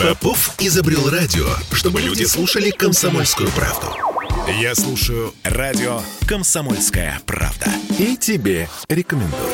Попов 0.00 0.54
изобрел 0.58 1.10
радио, 1.10 1.46
чтобы 1.72 2.00
люди 2.00 2.24
слушали 2.24 2.70
комсомольскую 2.70 3.50
правду. 3.50 3.86
Я 4.60 4.74
слушаю 4.74 5.34
радио 5.44 6.00
«Комсомольская 6.26 7.20
правда». 7.26 7.66
И 7.98 8.16
тебе 8.16 8.68
рекомендую. 8.88 9.52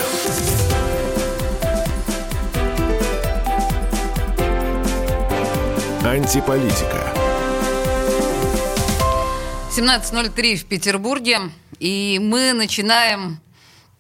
Антиполитика. 6.05 7.13
17.03 9.77 10.57
в 10.57 10.65
Петербурге. 10.67 11.39
И 11.81 12.21
мы 12.23 12.53
начинаем 12.53 13.41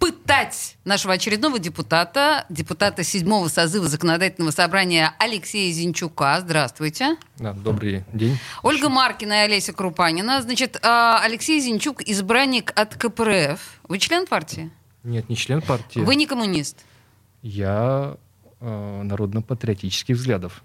пытать 0.04 0.76
нашего 0.84 1.14
очередного 1.14 1.58
депутата, 1.58 2.44
депутата 2.50 3.02
седьмого 3.02 3.48
созыва 3.48 3.88
законодательного 3.88 4.50
собрания 4.50 5.14
Алексея 5.18 5.72
Зинчука. 5.72 6.36
Здравствуйте. 6.42 7.16
Да, 7.38 7.54
добрый 7.54 8.04
день. 8.12 8.38
Ольга 8.62 8.90
Маркина 8.90 9.32
и 9.32 9.44
Олеся 9.46 9.72
Крупанина. 9.72 10.42
Значит, 10.42 10.78
а, 10.82 11.22
Алексей 11.22 11.58
Зинчук 11.58 12.02
избранник 12.02 12.70
от 12.78 12.96
КПРФ. 12.96 13.80
Вы 13.88 13.98
член 13.98 14.26
партии? 14.26 14.70
Нет, 15.04 15.30
не 15.30 15.36
член 15.36 15.62
партии. 15.62 16.00
Вы 16.00 16.16
не 16.16 16.26
коммунист? 16.26 16.84
Я 17.40 18.18
э, 18.60 19.02
народно-патриотических 19.04 20.16
взглядов. 20.16 20.62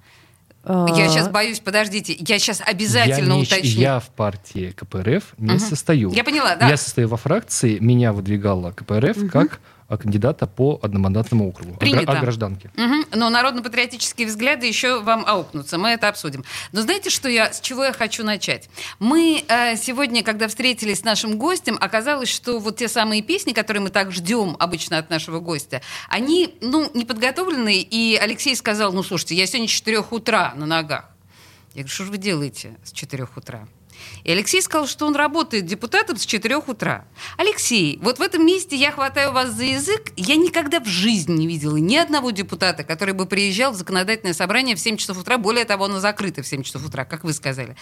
Я 0.65 1.07
сейчас 1.09 1.29
боюсь, 1.29 1.59
подождите, 1.59 2.13
я 2.19 2.37
сейчас 2.37 2.61
обязательно 2.65 3.33
я 3.33 3.35
не, 3.37 3.43
уточню. 3.43 3.81
Я 3.81 3.99
в 3.99 4.09
партии 4.09 4.73
КПРФ 4.75 5.23
не 5.37 5.51
Мгм. 5.51 5.59
состою. 5.59 6.11
Я 6.11 6.23
поняла, 6.23 6.55
да. 6.55 6.67
Я 6.67 6.77
состою 6.77 7.07
во 7.07 7.17
фракции, 7.17 7.79
меня 7.79 8.11
выдвигала 8.11 8.71
КПРФ 8.71 9.31
как 9.31 9.53
а, 9.55 9.78
кандидата 9.97 10.45
по 10.47 10.79
одномандатному 10.81 11.49
округу. 11.49 11.71
Гра- 11.71 11.79
Принято. 11.79 12.11
О 12.11 12.21
гражданке. 12.21 12.71
Мгм. 12.75 13.05
Но 13.15 13.29
народно-патриотические 13.29 14.27
взгляды 14.27 14.65
еще 14.67 15.01
вам 15.01 15.23
аукнутся. 15.27 15.77
Мы 15.77 15.89
это 15.89 16.07
обсудим. 16.09 16.43
Но 16.71 16.81
знаете, 16.81 17.09
что 17.09 17.27
я, 17.29 17.51
с 17.51 17.59
чего 17.61 17.83
я 17.85 17.93
хочу 17.93 18.23
начать? 18.23 18.69
Мы 18.99 19.43
э, 19.47 19.75
сегодня, 19.77 20.23
когда 20.23 20.47
встретились 20.47 20.99
с 20.99 21.03
нашим 21.03 21.37
гостем, 21.37 21.77
оказалось, 21.79 22.29
что 22.29 22.59
вот 22.59 22.77
те 22.77 22.87
самые 22.87 23.21
песни, 23.21 23.53
которые 23.53 23.81
мы 23.81 23.89
так 23.89 24.11
ждем 24.11 24.55
обычно 24.59 24.97
от 24.97 25.09
нашего 25.09 25.39
гостя, 25.39 25.81
они, 26.09 26.55
ну, 26.61 26.89
не 26.93 27.05
подготовлены. 27.05 27.79
И 27.81 28.15
Алексей 28.21 28.55
сказал, 28.55 28.93
ну, 28.93 29.03
слушайте, 29.03 29.35
я 29.35 29.45
сегодня 29.47 29.67
с 29.67 29.71
4 29.71 29.99
утра 30.11 30.53
на 30.55 30.65
ногах. 30.65 31.05
Я 31.73 31.81
говорю, 31.83 31.87
что 31.89 32.05
же 32.05 32.11
вы 32.11 32.17
делаете 32.17 32.77
с 32.83 32.91
4 32.91 33.27
утра? 33.35 33.67
И 34.23 34.31
Алексей 34.31 34.61
сказал, 34.61 34.87
что 34.87 35.05
он 35.05 35.15
работает 35.15 35.65
депутатом 35.65 36.17
с 36.17 36.25
4 36.25 36.57
утра. 36.57 37.05
Алексей, 37.37 37.99
вот 38.01 38.19
в 38.19 38.21
этом 38.21 38.45
месте 38.45 38.75
я 38.75 38.91
хватаю 38.91 39.31
вас 39.31 39.51
за 39.51 39.63
язык. 39.63 40.11
Я 40.15 40.35
никогда 40.35 40.79
в 40.79 40.85
жизни 40.85 41.33
не 41.33 41.47
видела 41.47 41.77
ни 41.77 41.95
одного 41.95 42.31
депутата, 42.31 42.83
который 42.83 43.13
бы 43.13 43.25
приезжал 43.25 43.71
в 43.71 43.75
законодательное 43.75 44.33
собрание 44.33 44.75
в 44.75 44.79
7 44.79 44.97
часов 44.97 45.19
утра. 45.19 45.37
Более 45.37 45.65
того, 45.65 45.85
оно 45.85 45.99
закрыто 45.99 46.43
в 46.43 46.47
7 46.47 46.63
часов 46.63 46.85
утра, 46.85 47.05
как 47.05 47.23
вы 47.23 47.33
сказали. 47.33 47.75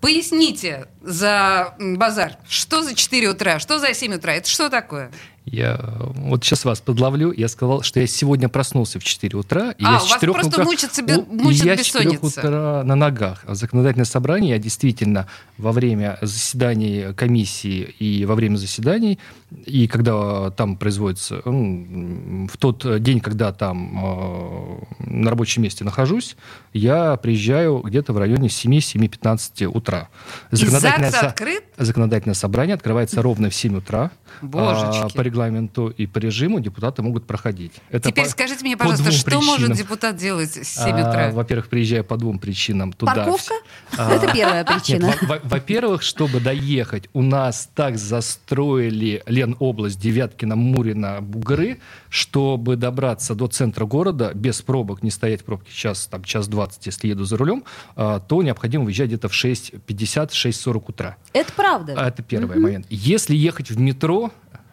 Поясните 0.00 0.88
за 1.00 1.74
базар, 1.78 2.38
что 2.48 2.82
за 2.82 2.94
4 2.94 3.28
утра, 3.28 3.58
что 3.58 3.78
за 3.78 3.94
7 3.94 4.14
утра, 4.14 4.34
это 4.34 4.48
что 4.48 4.68
такое? 4.70 5.10
Я 5.46 5.80
вот 6.14 6.44
сейчас 6.44 6.64
вас 6.64 6.80
подловлю. 6.80 7.32
Я 7.32 7.48
сказал, 7.48 7.82
что 7.82 7.98
я 7.98 8.06
сегодня 8.06 8.48
проснулся 8.48 9.00
в 9.00 9.04
4 9.04 9.36
утра. 9.38 9.72
И 9.72 9.84
А, 9.84 9.92
я 9.92 9.96
у 9.96 10.00
с 10.00 10.02
вас 10.02 10.12
4 10.12 10.32
просто 10.32 10.48
утра, 10.50 10.64
мучится 10.64 11.02
бе- 11.02 11.16
мучит 11.28 11.64
я 11.64 11.76
с 11.76 11.82
4 11.86 12.04
бессонница. 12.10 12.40
утра 12.40 12.82
на 12.84 12.94
ногах. 12.94 13.42
А 13.46 13.54
законодательное 13.54 14.04
собрание 14.04 14.50
я 14.50 14.58
действительно 14.58 15.26
во 15.58 15.72
время 15.72 16.18
заседаний 16.22 17.12
комиссии 17.16 17.94
и 17.98 18.24
во 18.26 18.34
время 18.34 18.56
заседаний, 18.56 19.18
и 19.66 19.88
когда 19.88 20.50
там 20.50 20.76
производится, 20.76 21.42
в 21.44 22.56
тот 22.58 23.02
день, 23.02 23.20
когда 23.20 23.52
там 23.52 23.98
э, 24.04 24.78
на 25.00 25.30
рабочем 25.30 25.62
месте 25.62 25.84
нахожусь, 25.84 26.36
я 26.72 27.16
приезжаю 27.16 27.78
где-то 27.78 28.12
в 28.12 28.18
районе 28.18 28.48
7-7-15 28.48 29.66
утра. 29.66 30.08
Законодательное 30.50 31.10
ЗАГС 31.10 31.20
со- 31.20 31.26
открыт? 31.28 31.64
Законодательное 31.78 32.34
собрание 32.34 32.74
открывается 32.74 33.22
ровно 33.22 33.50
в 33.50 33.54
7 33.54 33.78
утра. 33.78 34.10
Божечки. 34.42 35.00
А, 35.02 35.08
По 35.08 35.22
регламенту 35.22 35.88
и 35.88 36.06
по 36.06 36.18
режиму 36.18 36.60
депутаты 36.60 37.02
могут 37.02 37.26
проходить. 37.26 37.72
Это 37.90 38.10
Теперь 38.10 38.24
по- 38.24 38.30
скажите 38.30 38.64
мне, 38.64 38.76
по 38.76 38.84
пожалуйста, 38.88 39.10
что 39.12 39.36
может 39.40 39.56
причинам. 39.66 39.76
депутат 39.76 40.16
делать 40.16 40.50
с 40.54 40.68
7 40.84 40.92
А, 40.96 41.08
утра? 41.08 41.30
Во-первых, 41.32 41.68
приезжаю 41.68 42.04
по 42.04 42.16
двум 42.16 42.38
причинам 42.38 42.92
туда. 42.92 43.14
Парковка? 43.14 43.54
А, 43.98 44.12
Это 44.12 44.32
первая 44.32 44.64
причина. 44.64 45.12
во- 45.22 45.26
во- 45.34 45.40
Во-первых, 45.42 46.02
чтобы 46.02 46.38
доехать, 46.40 47.08
у 47.12 47.22
нас 47.22 47.68
так 47.74 47.98
застроили 47.98 49.22
Ленобласть, 49.40 50.00
Девяткина, 50.00 50.56
Мурина, 50.56 51.20
Бугры, 51.20 51.78
чтобы 52.08 52.76
добраться 52.76 53.34
до 53.34 53.46
центра 53.46 53.86
города 53.86 54.32
без 54.34 54.60
пробок, 54.62 55.02
не 55.02 55.10
стоять 55.10 55.42
в 55.42 55.44
пробке 55.44 55.72
час, 55.72 56.06
там, 56.06 56.22
час 56.24 56.48
20, 56.48 56.86
если 56.86 57.08
еду 57.08 57.24
за 57.24 57.36
рулем, 57.36 57.64
а, 57.96 58.20
то 58.20 58.42
необходимо 58.42 58.84
выезжать 58.84 59.08
где-то 59.08 59.28
в 59.28 59.32
6.50, 59.32 60.30
6.40 60.30 60.84
утра. 60.88 61.16
Это 61.32 61.52
правда. 61.52 61.94
А 61.96 62.08
Это 62.08 62.22
первый 62.22 62.58
момент. 62.58 62.86
Если 62.90 63.34
ехать 63.34 63.70
в 63.70 63.78
метро, 63.78 64.30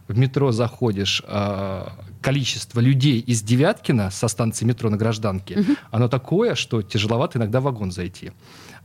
в 0.07 0.17
метро 0.17 0.51
заходишь, 0.51 1.23
а, 1.25 1.94
количество 2.22 2.79
людей 2.79 3.19
из 3.19 3.41
Девяткина 3.41 4.09
со 4.11 4.27
станции 4.27 4.66
метро 4.66 4.89
на 4.89 4.97
Гражданке, 4.97 5.63
оно 5.91 6.07
такое, 6.07 6.56
что 6.56 6.81
тяжеловато 6.81 7.38
иногда 7.38 7.61
в 7.61 7.63
вагон 7.63 7.91
зайти. 7.91 8.31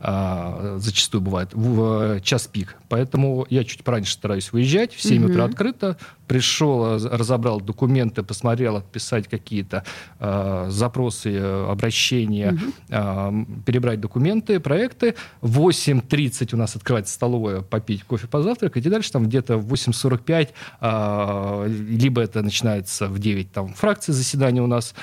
А, 0.05 0.79
зачастую 0.79 1.21
бывает 1.21 1.51
в, 1.53 2.17
э, 2.17 2.21
час 2.23 2.49
пик. 2.49 2.77
Поэтому 2.89 3.47
я 3.51 3.63
чуть 3.63 3.85
пораньше 3.85 4.15
стараюсь 4.15 4.51
выезжать. 4.53 4.93
В 4.95 5.01
7 5.01 5.27
утра 5.27 5.45
открыто. 5.45 5.97
Пришел, 6.27 6.85
раз- 6.95 7.05
разобрал 7.05 7.61
документы, 7.61 8.25
посмотрел, 8.25 8.77
отписать 8.77 9.29
какие-то 9.29 9.85
а, 10.19 10.67
запросы, 10.71 11.37
обращения, 11.39 12.59
а, 12.91 13.29
м, 13.29 13.63
перебрать 13.65 14.01
документы, 14.01 14.59
проекты. 14.59 15.15
В 15.41 15.61
8.30 15.61 16.53
у 16.53 16.57
нас 16.57 16.75
открывается 16.75 17.15
столовая, 17.15 17.61
попить 17.61 18.03
кофе, 18.03 18.27
позавтракать. 18.27 18.84
И 18.84 18.89
дальше 18.91 19.13
там 19.13 19.27
где-то 19.27 19.57
в 19.57 19.67
8.45, 19.67 20.53
а, 20.81 21.65
либо 21.69 22.21
это 22.23 22.43
начинается 22.43 23.07
в 23.07 23.21
9, 23.21 23.53
там 23.53 23.73
фракции 23.75 24.11
заседания 24.13 24.63
у 24.63 24.67
нас, 24.67 24.95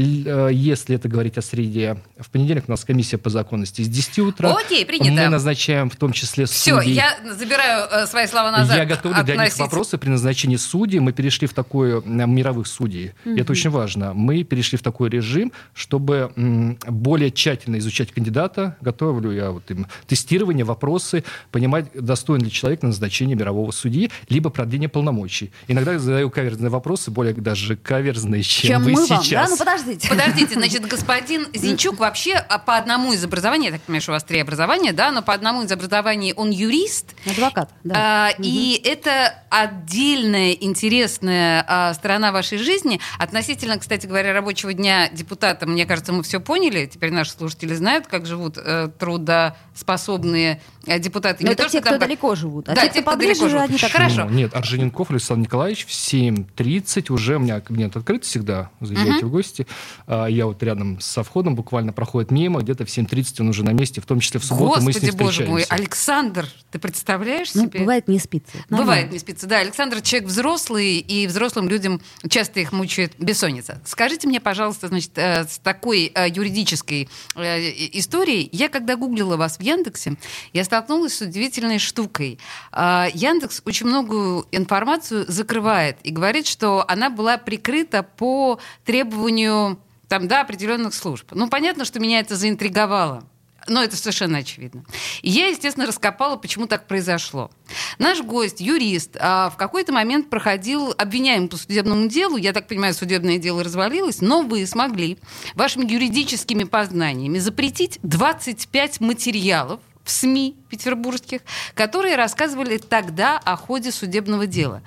если 0.00 0.96
это 0.96 1.08
говорить 1.08 1.36
о 1.38 1.42
среде, 1.42 1.98
в 2.18 2.30
понедельник 2.30 2.64
у 2.66 2.70
нас 2.70 2.84
комиссия 2.84 3.18
по 3.18 3.30
законности 3.30 3.82
с 3.82 3.88
10 3.88 4.18
утра. 4.20 4.54
Окей, 4.56 4.86
принято. 4.86 5.10
Мы 5.12 5.28
назначаем 5.28 5.90
в 5.90 5.96
том 5.96 6.12
числе 6.12 6.46
Все, 6.46 6.78
судей. 6.80 6.94
я 6.94 7.18
забираю 7.38 7.86
э, 7.90 8.06
свои 8.06 8.26
слова 8.26 8.50
назад. 8.50 8.76
Я 8.76 8.84
готовлю 8.86 9.22
для 9.24 9.36
них 9.44 9.58
вопросы 9.58 9.98
при 9.98 10.08
назначении 10.08 10.56
судей. 10.56 10.98
Мы 11.00 11.12
перешли 11.12 11.46
в 11.46 11.52
такое 11.54 12.00
м, 12.00 12.34
мировых 12.34 12.66
судей. 12.66 13.12
И 13.24 13.38
это 13.40 13.52
очень 13.52 13.70
важно. 13.70 14.14
Мы 14.14 14.44
перешли 14.44 14.78
в 14.78 14.82
такой 14.82 15.10
режим, 15.10 15.52
чтобы 15.74 16.32
м, 16.36 16.78
более 16.86 17.30
тщательно 17.30 17.78
изучать 17.78 18.12
кандидата. 18.12 18.76
Готовлю 18.80 19.30
я 19.32 19.50
вот 19.50 19.70
им 19.70 19.86
тестирование, 20.06 20.64
вопросы, 20.64 21.24
понимать, 21.50 21.86
достоин 21.94 22.42
ли 22.42 22.50
человек 22.50 22.82
на 22.82 22.88
назначение 22.88 23.36
мирового 23.36 23.70
судьи, 23.72 24.10
либо 24.28 24.50
продление 24.50 24.88
полномочий. 24.88 25.52
Иногда 25.68 25.98
задаю 25.98 26.30
каверзные 26.30 26.70
вопросы, 26.70 27.10
более 27.10 27.34
даже 27.34 27.76
каверзные, 27.76 28.42
чем, 28.42 28.68
Чем 28.68 28.82
вы 28.84 28.92
мы 28.92 29.00
вам, 29.00 29.08
да? 29.08 29.22
сейчас. 29.22 29.50
Ну 29.50 29.56
подождите. 29.82 30.08
Подождите, 30.08 30.54
значит, 30.58 30.86
господин 30.86 31.46
Зинчук 31.54 31.98
вообще 31.98 32.34
а, 32.34 32.58
по 32.58 32.76
одному 32.76 33.12
из 33.12 33.24
образований, 33.24 33.66
я 33.66 33.72
так 33.72 33.82
понимаю, 33.82 34.02
что 34.02 34.12
у 34.12 34.14
вас 34.14 34.24
три 34.24 34.40
образования, 34.40 34.92
да, 34.92 35.10
но 35.10 35.22
по 35.22 35.34
одному 35.34 35.62
из 35.62 35.72
образований 35.72 36.32
он 36.34 36.50
юрист. 36.50 37.14
Адвокат, 37.26 37.70
да. 37.84 37.94
А, 37.96 38.30
И 38.38 38.80
это 38.84 39.34
отдельная 39.50 40.52
интересная 40.52 41.64
а, 41.66 41.94
сторона 41.94 42.32
вашей 42.32 42.58
жизни. 42.58 43.00
Относительно, 43.18 43.78
кстати 43.78 44.06
говоря, 44.06 44.32
рабочего 44.32 44.72
дня 44.72 45.08
депутата, 45.10 45.66
мне 45.66 45.86
кажется, 45.86 46.12
мы 46.12 46.22
все 46.22 46.40
поняли. 46.40 46.86
Теперь 46.86 47.10
наши 47.10 47.32
слушатели 47.32 47.74
знают, 47.74 48.06
как 48.06 48.26
живут 48.26 48.56
э, 48.58 48.88
трудоспособные 48.98 50.60
э, 50.86 50.98
депутаты. 50.98 51.42
Но 51.44 51.48
Не 51.48 51.54
это 51.54 51.64
то, 51.64 51.68
те, 51.68 51.78
что 51.78 51.80
кто 51.82 51.90
там- 51.90 52.00
далеко 52.08 52.34
живут. 52.34 52.68
А 52.68 52.74
Да, 52.74 52.88
те, 52.88 53.02
кто 53.02 53.10
поближе, 53.12 53.48
живут. 53.48 53.68
они 53.70 53.78
так 53.78 53.90
Хорошо. 53.92 54.24
Нет, 54.30 54.54
Орджоников 54.54 55.10
Александр 55.10 55.42
Николаевич 55.46 55.86
в 55.86 55.90
7.30 55.90 57.12
уже 57.12 57.36
у 57.36 57.40
меня 57.40 57.60
кабинет 57.60 57.96
открыт 57.96 58.24
всегда. 58.24 58.70
Заезжайте 58.80 59.26
в 59.26 59.30
гости. 59.30 59.66
А, 60.06 60.26
Я 60.26 60.46
вот 60.46 60.62
рядом 60.62 61.00
со 61.00 61.22
входом 61.22 61.54
буквально 61.54 61.92
проходит 61.92 62.30
мимо. 62.30 62.60
Где-то 62.60 62.84
в 62.84 62.88
7.30 62.88 63.40
он 63.40 63.48
уже 63.48 63.64
на 63.64 63.70
месте, 63.72 64.00
в 64.00 64.06
том 64.06 64.20
числе 64.20 64.40
в 64.40 64.44
субботу 64.44 64.80
мы 64.82 64.92
с 64.92 64.96
Господи, 64.96 65.10
ним 65.10 65.16
боже 65.16 65.46
мой. 65.46 65.62
Александр, 65.64 66.46
ты 66.70 66.78
представляешь 66.78 67.54
Ну, 67.54 67.62
себе? 67.64 67.80
бывает 67.80 68.08
не 68.08 68.18
спится. 68.18 68.52
Бывает 68.68 68.86
Нормально. 68.86 69.12
не 69.12 69.18
спится, 69.18 69.46
да. 69.46 69.58
Александр 69.58 70.00
человек 70.02 70.28
взрослый, 70.28 70.98
и 70.98 71.26
взрослым 71.26 71.68
людям 71.68 72.00
часто 72.28 72.60
их 72.60 72.72
мучает 72.72 73.12
бессонница. 73.18 73.80
Скажите 73.84 74.28
мне, 74.28 74.40
пожалуйста, 74.40 74.88
значит, 74.88 75.12
э, 75.16 75.44
с 75.44 75.58
такой 75.58 76.10
э, 76.14 76.28
юридической 76.28 77.08
э, 77.36 77.60
историей, 77.98 78.48
я 78.52 78.68
когда 78.68 78.96
гуглила 78.96 79.36
вас 79.36 79.58
в 79.58 79.60
Яндексе, 79.60 80.14
я 80.52 80.64
столкнулась 80.64 81.16
с 81.16 81.20
удивительной 81.20 81.78
штукой. 81.78 82.38
Яндекс 82.72 83.62
очень 83.64 83.86
многую 83.86 84.46
информацию 84.52 85.24
закрывает 85.28 85.96
и 86.02 86.10
говорит, 86.10 86.46
что 86.46 86.84
она 86.88 87.10
была 87.10 87.38
прикрыта 87.38 88.02
по 88.02 88.58
требованию 88.84 89.61
там, 90.08 90.28
да, 90.28 90.42
определенных 90.42 90.94
служб. 90.94 91.26
Ну, 91.32 91.48
понятно, 91.48 91.84
что 91.84 92.00
меня 92.00 92.20
это 92.20 92.36
заинтриговало. 92.36 93.24
Но 93.68 93.82
это 93.82 93.96
совершенно 93.96 94.38
очевидно. 94.38 94.84
И 95.22 95.30
я, 95.30 95.46
естественно, 95.46 95.86
раскопала, 95.86 96.36
почему 96.36 96.66
так 96.66 96.86
произошло. 96.88 97.50
Наш 97.98 98.20
гость, 98.20 98.60
юрист, 98.60 99.16
а, 99.20 99.50
в 99.50 99.56
какой-то 99.56 99.92
момент 99.92 100.30
проходил 100.30 100.92
обвиняемый 100.98 101.48
по 101.48 101.56
судебному 101.56 102.08
делу. 102.08 102.36
Я 102.36 102.52
так 102.52 102.66
понимаю, 102.66 102.92
судебное 102.94 103.38
дело 103.38 103.62
развалилось, 103.62 104.20
но 104.20 104.42
вы 104.42 104.66
смогли 104.66 105.18
вашими 105.54 105.90
юридическими 105.90 106.64
познаниями 106.64 107.38
запретить 107.38 107.98
25 108.02 109.00
материалов, 109.00 109.80
в 110.04 110.10
СМИ 110.10 110.56
петербургских, 110.68 111.42
которые 111.74 112.16
рассказывали 112.16 112.76
тогда 112.78 113.38
о 113.38 113.56
ходе 113.56 113.92
судебного 113.92 114.46
дела. 114.46 114.82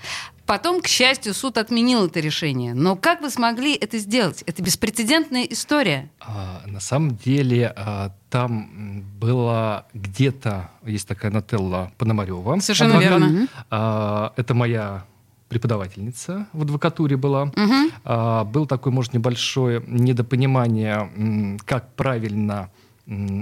Потом, 0.46 0.82
к 0.82 0.88
счастью, 0.88 1.34
суд 1.34 1.58
отменил 1.58 2.06
это 2.06 2.20
решение. 2.20 2.74
Но 2.74 2.96
как 2.96 3.22
вы 3.22 3.30
смогли 3.30 3.74
это 3.74 3.98
сделать? 3.98 4.44
Это 4.46 4.62
беспрецедентная 4.62 5.44
история. 5.44 6.12
А, 6.20 6.62
на 6.68 6.80
самом 6.80 7.16
деле 7.16 7.74
а, 7.76 8.12
там 8.30 9.04
было 9.20 9.88
где-то, 9.94 10.70
есть 10.86 11.08
такая 11.08 11.32
Нателла 11.32 11.92
Пономарева. 11.98 12.60
Совершенно 12.60 12.98
адвокат. 12.98 13.20
верно. 13.20 13.48
А, 13.72 14.34
это 14.36 14.54
моя 14.54 15.06
преподавательница 15.50 16.48
в 16.54 16.62
адвокатуре 16.64 17.18
была. 17.18 17.44
Угу. 17.44 17.92
А, 18.04 18.44
был 18.44 18.68
такой, 18.68 18.92
может, 18.92 19.14
небольшое 19.14 19.84
недопонимание, 19.88 21.58
как 21.66 21.96
правильно 21.96 22.70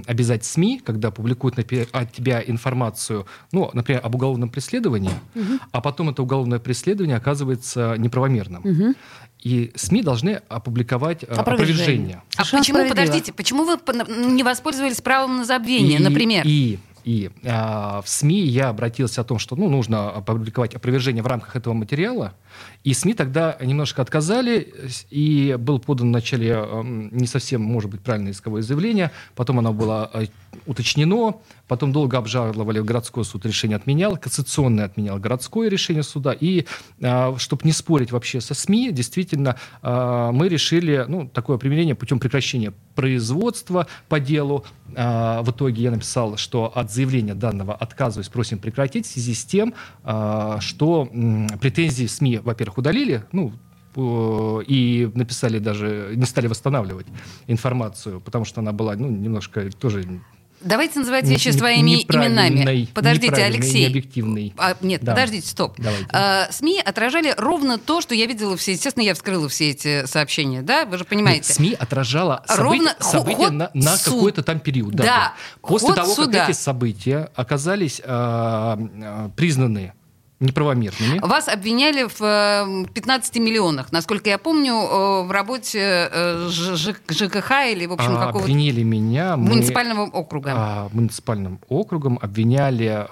обязать 0.06 0.44
СМИ, 0.44 0.82
когда 0.84 1.10
публикуют 1.10 1.58
от 1.58 2.12
тебя 2.12 2.42
информацию, 2.46 3.26
ну, 3.50 3.70
например, 3.72 4.00
об 4.04 4.14
уголовном 4.14 4.50
преследовании, 4.50 5.10
угу. 5.34 5.58
а 5.72 5.80
потом 5.80 6.10
это 6.10 6.22
уголовное 6.22 6.58
преследование 6.58 7.16
оказывается 7.16 7.94
неправомерным. 7.96 8.62
Угу. 8.64 8.94
И 9.40 9.72
СМИ 9.74 10.02
должны 10.02 10.40
опубликовать 10.48 11.22
э, 11.22 11.26
опровержение. 11.26 12.22
А 12.36 12.44
почему, 12.44 12.88
подождите, 12.88 13.32
почему 13.32 13.64
вы 13.64 13.78
не 14.08 14.42
воспользовались 14.42 15.00
правом 15.00 15.38
на 15.38 15.44
забвение, 15.44 15.98
и, 15.98 16.02
например? 16.02 16.42
И 16.46 16.78
и 17.04 17.30
э, 17.42 17.50
в 17.50 18.04
СМИ 18.06 18.40
я 18.46 18.70
обратился 18.70 19.20
о 19.20 19.24
том, 19.24 19.38
что 19.38 19.56
ну, 19.56 19.68
нужно 19.68 20.10
опубликовать 20.10 20.74
опровержение 20.74 21.22
в 21.22 21.26
рамках 21.26 21.54
этого 21.56 21.74
материала. 21.74 22.34
И 22.82 22.94
СМИ 22.94 23.14
тогда 23.14 23.56
немножко 23.60 24.02
отказали, 24.02 24.72
и 25.10 25.56
был 25.58 25.78
подан 25.78 26.08
вначале 26.08 26.54
э, 26.56 26.82
не 26.84 27.26
совсем, 27.26 27.62
может 27.62 27.90
быть, 27.90 28.00
правильное 28.00 28.32
исковое 28.32 28.62
заявление, 28.62 29.10
потом 29.34 29.58
оно 29.58 29.72
было 29.72 30.10
э, 30.14 30.26
уточнено, 30.66 31.36
потом 31.68 31.92
долго 31.92 32.18
обжаловали 32.18 32.78
в 32.78 32.84
городской 32.84 33.24
суд, 33.24 33.44
решение 33.46 33.76
отменял, 33.76 34.16
кассационное 34.16 34.84
отменял 34.84 35.18
городское 35.18 35.68
решение 35.68 36.02
суда. 36.02 36.32
И 36.38 36.66
э, 37.00 37.34
чтобы 37.38 37.62
не 37.64 37.72
спорить 37.72 38.12
вообще 38.12 38.40
со 38.40 38.54
СМИ, 38.54 38.92
действительно, 38.92 39.56
э, 39.82 40.30
мы 40.32 40.48
решили 40.48 41.04
ну, 41.08 41.28
такое 41.28 41.58
применение 41.58 41.94
путем 41.94 42.18
прекращения 42.18 42.72
производства 42.94 43.86
по 44.08 44.20
делу. 44.20 44.64
Э, 44.96 45.42
в 45.42 45.50
итоге 45.50 45.82
я 45.82 45.90
написал, 45.90 46.36
что 46.36 46.72
от 46.74 46.90
заявления 46.90 47.34
данного 47.34 47.74
отказываюсь, 47.74 48.28
просим 48.28 48.58
прекратить 48.58 49.06
в 49.06 49.10
связи 49.10 49.34
с 49.34 49.44
тем, 49.44 49.74
э, 50.04 50.56
что 50.60 51.08
э, 51.10 51.58
претензии 51.58 52.06
СМИ, 52.06 52.38
во-первых, 52.38 52.78
удалили, 52.78 53.24
ну, 53.32 53.52
и 53.96 55.08
написали 55.14 55.60
даже, 55.60 56.14
не 56.16 56.24
стали 56.24 56.48
восстанавливать 56.48 57.06
информацию, 57.46 58.20
потому 58.20 58.44
что 58.44 58.60
она 58.60 58.72
была 58.72 58.96
ну, 58.96 59.08
немножко 59.08 59.70
тоже 59.70 60.20
Давайте 60.64 60.98
называть 60.98 61.26
вещи 61.26 61.50
своими 61.50 62.02
именами. 62.02 62.88
Подождите, 62.92 63.42
Алексей. 63.42 63.86
Объективный. 63.86 64.52
А, 64.56 64.76
нет, 64.80 65.02
да. 65.02 65.12
подождите, 65.12 65.48
стоп. 65.48 65.74
Давайте. 65.78 66.06
А, 66.10 66.48
СМИ 66.50 66.80
отражали 66.84 67.34
ровно 67.36 67.78
то, 67.78 68.00
что 68.00 68.14
я 68.14 68.26
видела 68.26 68.56
все. 68.56 68.72
Естественно, 68.72 69.04
я 69.04 69.14
вскрыла 69.14 69.48
все 69.48 69.70
эти 69.70 70.06
сообщения, 70.06 70.62
да? 70.62 70.84
Вы 70.84 70.98
же 70.98 71.04
понимаете. 71.04 71.46
Нет, 71.48 71.56
СМИ 71.56 71.76
отражала 71.78 72.42
события, 72.46 72.62
ровно 72.62 72.96
события 73.00 73.50
на, 73.50 73.70
на 73.74 73.96
какой-то 73.98 74.42
там 74.42 74.60
период. 74.60 74.94
Да. 74.94 75.04
да. 75.04 75.34
После 75.60 75.94
того, 75.94 76.14
суда. 76.14 76.40
как 76.40 76.50
эти 76.50 76.56
события 76.56 77.30
оказались 77.34 78.00
э, 78.02 79.28
признаны 79.36 79.92
неправомерными. 80.40 81.20
Вас 81.20 81.48
обвиняли 81.48 82.04
в 82.04 82.88
15 82.92 83.36
э, 83.36 83.40
миллионах, 83.40 83.92
насколько 83.92 84.28
я 84.28 84.38
помню, 84.38 84.74
э, 84.74 85.22
в 85.22 85.30
работе 85.30 86.08
э, 86.12 86.48
ЖКХ 86.50 87.50
или, 87.70 87.86
в 87.86 87.92
общем, 87.92 88.16
а, 88.16 88.26
какого-то... 88.26 88.40
Обвинили 88.40 88.82
меня... 88.82 89.36
Муниципального 89.36 90.02
округа. 90.02 90.52
А, 90.54 90.88
муниципальным 90.92 91.60
округом 91.68 92.18
обвиняли, 92.20 93.06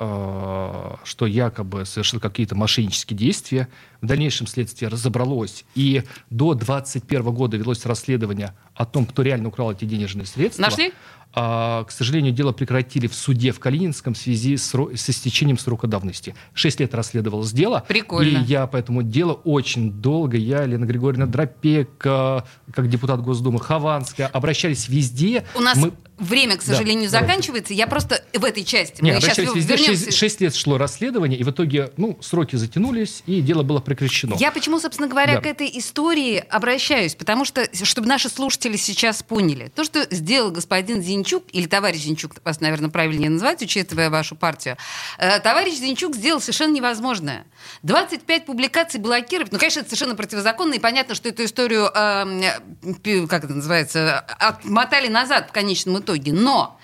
что 1.05 1.27
якобы 1.27 1.85
совершил 1.85 2.21
какие-то 2.21 2.55
мошеннические 2.55 3.17
действия. 3.17 3.69
В 4.01 4.07
дальнейшем 4.07 4.47
следствие 4.47 4.89
разобралось, 4.89 5.65
и 5.77 6.03
до 6.31 6.55
2021 6.55 7.23
года 7.33 7.57
велось 7.57 7.87
расследование 7.87 8.53
о 8.75 8.85
том, 8.85 9.07
кто 9.07 9.23
реально 9.23 9.49
украл 9.49 9.71
эти 9.71 9.85
денежные 9.85 10.27
средства. 10.27 10.63
Нашли? 10.63 10.93
А, 11.35 11.85
к 11.85 11.91
сожалению, 11.91 12.33
дело 12.33 12.53
прекратили 12.53 13.07
в 13.07 13.15
суде 13.15 13.53
в 13.53 13.61
Калининском 13.61 14.15
в 14.15 14.19
связи 14.19 14.57
с, 14.57 14.75
с 14.75 15.11
истечением 15.11 15.59
срока 15.59 15.87
давности. 15.87 16.35
Шесть 16.55 16.81
лет 16.81 16.95
расследовалось 16.95 17.53
дело. 17.53 17.85
Прикольно. 17.89 18.39
И 18.39 18.43
я 18.45 18.67
по 18.67 18.77
этому 18.77 19.03
делу 19.03 19.41
очень 19.45 19.93
долго, 19.93 20.37
я, 20.37 20.67
Лена 20.67 20.85
Григорьевна 20.85 21.27
Дропек, 21.27 21.91
как 21.97 22.89
депутат 22.89 23.23
Госдумы, 23.23 23.61
Хованская, 23.61 24.27
обращались 24.27 24.89
везде. 24.89 25.45
У 25.55 25.61
нас 25.61 25.77
Мы 25.79 25.93
время, 26.23 26.57
к 26.57 26.63
сожалению, 26.63 27.11
да, 27.11 27.21
заканчивается. 27.21 27.75
Я 27.75 27.87
просто 27.87 28.23
в 28.33 28.45
этой 28.45 28.65
части. 28.65 29.03
Нет, 29.03 29.23
сейчас 29.23 29.39
везде. 29.39 29.77
Шесть 29.77 30.15
6 30.15 30.41
лет 30.41 30.55
шло 30.55 30.79
расследование, 30.79 31.39
и 31.39 31.45
в 31.45 31.51
итоге 31.51 31.91
ну, 31.97 32.19
сроки 32.21 32.57
затянулись, 32.57 33.23
и 33.27 33.41
дело 33.41 33.63
было 33.63 33.81
прекращено. 33.81 34.37
Я 34.39 34.53
почему, 34.53 34.79
собственно 34.79 35.09
говоря, 35.09 35.35
да. 35.35 35.41
к 35.41 35.47
этой 35.47 35.71
истории 35.75 36.37
обращаюсь? 36.37 37.15
Потому 37.15 37.45
что, 37.45 37.69
чтобы 37.85 38.07
наши 38.07 38.29
слушатели 38.29 38.77
сейчас 38.77 39.23
поняли, 39.23 39.71
то, 39.75 39.85
что 39.85 40.07
сделал 40.11 40.51
господин 40.51 41.03
Зинчук, 41.23 41.45
или 41.53 41.67
товарищ 41.67 42.03
Зинчук, 42.03 42.33
вас, 42.45 42.61
наверное, 42.61 42.91
правильнее 42.91 43.31
назвать, 43.31 43.63
учитывая 43.63 44.11
вашу 44.11 44.35
партию, 44.35 44.77
э, 45.19 45.39
товарищ 45.41 45.75
Зинчук 45.75 46.17
сделал 46.17 46.41
совершенно 46.41 46.73
невозможное. 46.73 47.47
25 47.85 48.45
публикаций 48.45 48.99
блокировать, 48.99 49.53
ну, 49.53 49.59
конечно, 49.59 49.81
это 49.81 49.91
совершенно 49.91 50.17
противозаконно, 50.17 50.75
и 50.75 50.79
понятно, 50.81 51.15
что 51.15 51.29
эту 51.29 51.45
историю, 51.45 51.91
э, 51.95 53.27
как 53.29 53.45
это 53.45 53.55
называется, 53.55 54.19
отмотали 54.19 55.09
назад 55.09 55.51
в 55.51 55.53
конечном 55.53 56.01
итоге. 56.01 56.33
Но 56.33 56.79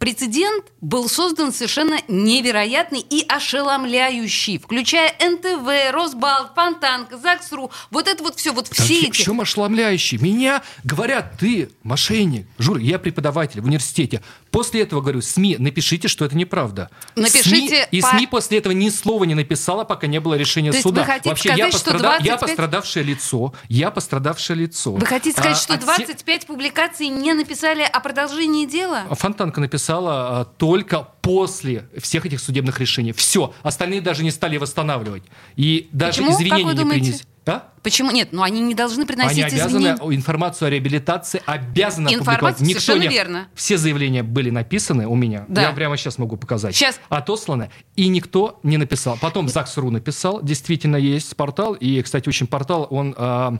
Прецедент 0.00 0.64
был 0.80 1.10
создан 1.10 1.52
совершенно 1.52 1.98
невероятный 2.08 3.00
и 3.00 3.22
ошеломляющий, 3.28 4.56
включая 4.56 5.12
НТВ, 5.20 5.92
Росбалт, 5.92 6.52
Фонтанка, 6.54 7.18
ЗАГСРУ. 7.18 7.70
Вот 7.90 8.08
это 8.08 8.22
вот 8.22 8.36
все, 8.36 8.52
вот 8.52 8.68
все 8.68 9.00
эти... 9.00 9.10
В 9.10 9.16
чем 9.18 9.42
ошеломляющий? 9.42 10.16
Меня 10.16 10.62
говорят, 10.84 11.38
ты 11.38 11.68
мошенник. 11.82 12.46
Жур, 12.56 12.78
я 12.78 12.98
преподаватель 12.98 13.60
в 13.60 13.66
университете. 13.66 14.22
После 14.50 14.82
этого 14.82 15.00
говорю, 15.00 15.20
СМИ, 15.20 15.56
напишите, 15.58 16.08
что 16.08 16.24
это 16.24 16.36
неправда. 16.36 16.90
Напишите... 17.14 17.86
СМИ, 17.88 17.98
и 17.98 18.00
СМИ 18.00 18.26
после 18.26 18.58
этого 18.58 18.72
ни 18.72 18.88
слова 18.88 19.24
не 19.24 19.34
написала, 19.34 19.84
пока 19.84 20.06
не 20.06 20.18
было 20.20 20.34
решения 20.34 20.72
То 20.72 20.80
суда. 20.80 21.02
Вы 21.02 21.06
хотите 21.06 21.28
Вообще, 21.28 21.48
сказать, 21.50 21.58
я, 21.58 21.70
пострада... 21.70 21.98
что 21.98 22.08
25... 22.08 22.26
я 22.26 22.36
пострадавшее 22.36 23.04
лицо. 23.04 23.54
Я 23.68 23.90
пострадавшее 23.90 24.56
лицо. 24.56 24.92
Вы 24.92 25.06
хотите 25.06 25.32
сказать, 25.32 25.56
а, 25.56 25.60
что 25.60 25.76
25 25.76 26.40
те... 26.40 26.46
публикаций 26.46 27.08
не 27.08 27.32
написали 27.32 27.82
о 27.82 28.00
продолжении 28.00 28.66
дела? 28.66 29.06
Фонтанка 29.10 29.60
написала 29.60 30.50
то, 30.56 30.70
только 30.70 31.08
после 31.20 31.88
всех 31.98 32.26
этих 32.26 32.38
судебных 32.38 32.78
решений. 32.78 33.10
Все. 33.10 33.52
Остальные 33.64 34.02
даже 34.02 34.22
не 34.22 34.30
стали 34.30 34.56
восстанавливать. 34.56 35.24
И 35.56 35.88
даже 35.90 36.22
Почему? 36.22 36.36
извинения 36.36 36.72
не 36.72 36.88
принесли. 36.88 37.26
А? 37.44 37.72
Почему 37.82 38.10
нет? 38.10 38.28
Ну 38.32 38.42
они 38.42 38.60
не 38.60 38.74
должны 38.74 39.06
приносить 39.06 39.38
Они 39.38 39.42
обязаны 39.42 39.78
извинения. 39.78 40.16
информацию 40.16 40.68
о 40.68 40.70
реабилитации 40.70 41.42
обязаны 41.46 42.08
Информация 42.14 42.66
Никто 42.66 42.96
не... 42.96 43.08
верно. 43.08 43.48
Все 43.54 43.76
заявления 43.76 44.22
были 44.22 44.50
написаны 44.50 45.06
у 45.06 45.14
меня. 45.14 45.44
Да. 45.48 45.62
Я 45.62 45.72
прямо 45.72 45.96
сейчас 45.96 46.18
могу 46.18 46.36
показать. 46.36 46.74
Сейчас. 46.74 47.00
Отосланы. 47.08 47.70
И 47.96 48.08
никто 48.08 48.60
не 48.62 48.76
написал. 48.76 49.16
Потом 49.20 49.48
ЗАГС.ру 49.48 49.90
написал. 49.90 50.42
Действительно 50.42 50.96
есть 50.96 51.34
портал. 51.36 51.74
И, 51.74 52.02
кстати, 52.02 52.28
очень 52.28 52.46
портал, 52.46 52.86
он 52.90 53.14
а, 53.16 53.58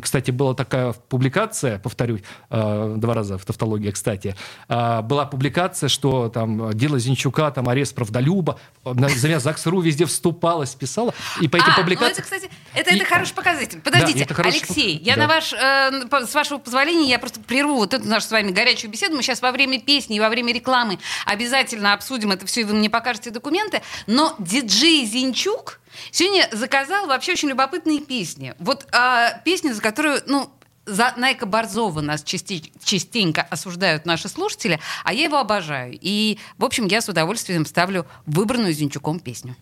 кстати, 0.00 0.30
была 0.30 0.54
такая 0.54 0.92
публикация, 0.92 1.80
повторю 1.80 2.20
э, 2.50 2.94
два 2.96 3.14
раза 3.14 3.38
в 3.38 3.44
тавтологии, 3.44 3.90
кстати, 3.90 4.36
э, 4.68 5.02
была 5.02 5.26
публикация, 5.26 5.88
что 5.88 6.28
там 6.28 6.72
дело 6.74 7.00
Зинчука, 7.00 7.50
там 7.50 7.68
арест 7.68 7.94
правдолюба, 7.94 8.60
за 8.84 9.40
ЗАГС.ру 9.40 9.80
везде 9.80 10.06
вступалась, 10.06 10.74
писала, 10.76 11.12
и 11.40 11.48
по 11.48 11.56
этим 11.56 11.72
а, 11.72 11.80
публикациям... 11.80 12.14
Ну 12.16 12.18
это, 12.18 12.22
кстати, 12.22 12.50
это, 12.72 12.90
и... 12.90 12.98
это 12.98 13.04
хороший 13.04 13.34
показатель. 13.34 13.53
Подождите, 13.82 14.26
да, 14.26 14.34
хороший... 14.34 14.58
Алексей, 14.58 14.98
я 14.98 15.16
да. 15.16 15.22
на 15.22 15.28
ваш, 15.28 15.52
э, 15.52 16.26
с 16.26 16.34
вашего 16.34 16.58
позволения, 16.58 17.08
я 17.08 17.18
просто 17.18 17.40
прерву 17.40 17.76
вот 17.76 17.94
эту 17.94 18.08
нашу 18.08 18.26
с 18.26 18.30
вами 18.30 18.50
горячую 18.50 18.90
беседу. 18.90 19.16
Мы 19.16 19.22
сейчас 19.22 19.42
во 19.42 19.52
время 19.52 19.80
песни 19.80 20.16
и 20.16 20.20
во 20.20 20.28
время 20.28 20.52
рекламы 20.52 20.98
обязательно 21.26 21.92
обсудим 21.92 22.32
это 22.32 22.46
все, 22.46 22.62
и 22.62 22.64
вы 22.64 22.74
мне 22.74 22.90
покажете 22.90 23.30
документы. 23.30 23.82
Но 24.06 24.34
диджей 24.38 25.04
Зинчук 25.04 25.80
Сегодня 26.10 26.48
заказал 26.52 27.06
вообще 27.06 27.32
очень 27.32 27.48
любопытные 27.48 28.00
песни. 28.00 28.54
Вот 28.58 28.86
а, 28.92 29.38
песня, 29.44 29.72
за 29.72 29.80
которую, 29.80 30.20
ну, 30.26 30.50
за 30.86 31.14
Найка 31.16 31.46
Борзова 31.46 32.00
нас 32.00 32.22
части, 32.22 32.72
частенько 32.82 33.42
осуждают 33.42 34.04
наши 34.04 34.28
слушатели, 34.28 34.80
а 35.04 35.12
я 35.12 35.24
его 35.24 35.38
обожаю. 35.38 35.98
И, 36.00 36.38
в 36.58 36.64
общем, 36.64 36.86
я 36.86 37.00
с 37.00 37.08
удовольствием 37.08 37.64
ставлю 37.64 38.06
выбранную 38.26 38.72
Зинчуком 38.72 39.20
песню. 39.20 39.56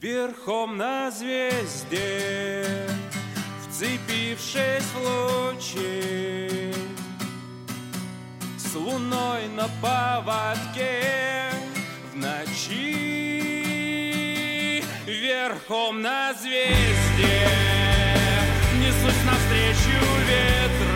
Верхом 0.00 0.76
на 0.76 1.10
звезде, 1.10 2.66
вцепившись 3.74 4.84
в 4.94 4.98
лучи, 5.02 6.72
с 8.56 8.74
луной 8.76 9.48
на 9.48 9.68
поводке 9.82 11.50
в 12.12 12.16
ночи 12.16 12.84
верхом 15.06 16.02
на 16.02 16.32
звезде 16.34 17.48
несусь 18.78 19.24
навстречу 19.26 19.98
ветра 20.28 20.93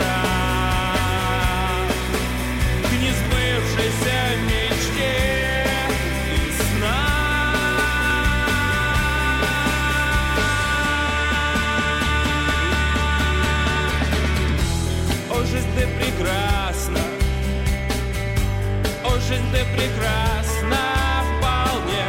ты 19.59 19.65
прекрасна 19.77 21.25
вполне, 21.27 22.07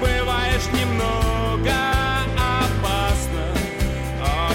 бываешь 0.00 0.68
немного 0.72 1.74
опасно, 2.36 3.44
oh. 4.22 4.52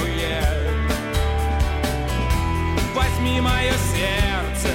Возьми 2.95 3.41
мое 3.41 3.73
сердце, 3.93 4.69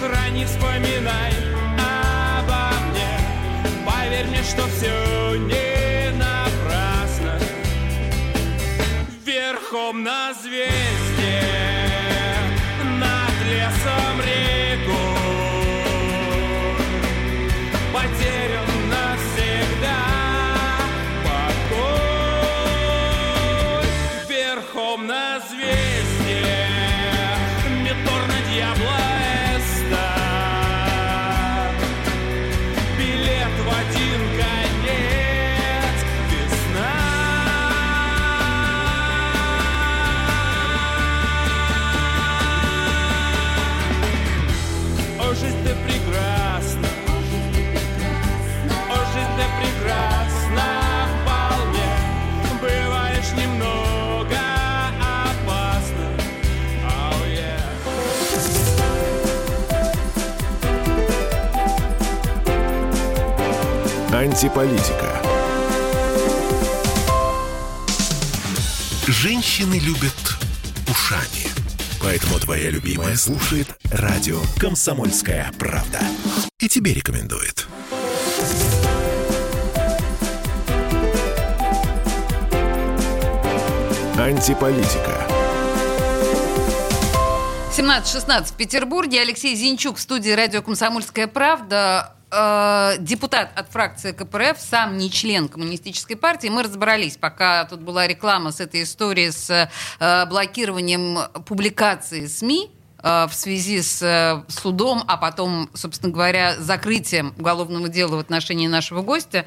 храни, 0.00 0.46
вспоминай 0.46 1.32
обо 2.38 2.70
мне, 2.88 3.12
поверь 3.84 4.26
мне, 4.28 4.42
что 4.42 4.66
все 4.68 5.34
не 5.36 6.10
напрасно. 6.16 7.38
Верхом 9.26 10.04
на 10.04 10.29
потерян 18.29 18.78
Антиполитика. 64.42 65.22
Женщины 69.06 69.74
любят 69.74 70.14
ушами. 70.88 71.46
Поэтому 72.02 72.38
твоя 72.38 72.70
любимая 72.70 73.16
слушает 73.16 73.68
радио 73.92 74.40
«Комсомольская 74.58 75.52
правда». 75.58 76.00
И 76.58 76.70
тебе 76.70 76.94
рекомендует. 76.94 77.66
Антиполитика. 84.16 85.20
17-16 87.76 88.44
в 88.44 88.52
Петербурге. 88.54 89.20
Алексей 89.20 89.54
Зинчук 89.54 89.98
в 89.98 90.00
студии 90.00 90.30
радио 90.30 90.62
«Комсомольская 90.62 91.26
правда». 91.26 92.14
Э, 92.32 92.96
депутат 93.00 93.50
от 93.56 93.70
фракции 93.70 94.12
КПРФ, 94.12 94.60
сам 94.60 94.96
не 94.98 95.10
член 95.10 95.48
коммунистической 95.48 96.16
партии. 96.16 96.48
Мы 96.48 96.62
разобрались, 96.62 97.16
пока 97.16 97.64
тут 97.64 97.80
была 97.80 98.06
реклама 98.06 98.52
с 98.52 98.60
этой 98.60 98.84
историей 98.84 99.32
с 99.32 99.68
э, 99.98 100.26
блокированием 100.26 101.18
публикации 101.44 102.26
СМИ 102.26 102.70
э, 103.02 103.26
в 103.28 103.34
связи 103.34 103.82
с 103.82 104.00
э, 104.00 104.44
судом, 104.48 105.02
а 105.08 105.16
потом, 105.16 105.70
собственно 105.74 106.12
говоря, 106.12 106.54
закрытием 106.60 107.34
уголовного 107.36 107.88
дела 107.88 108.14
в 108.14 108.20
отношении 108.20 108.68
нашего 108.68 109.02
гостя. 109.02 109.46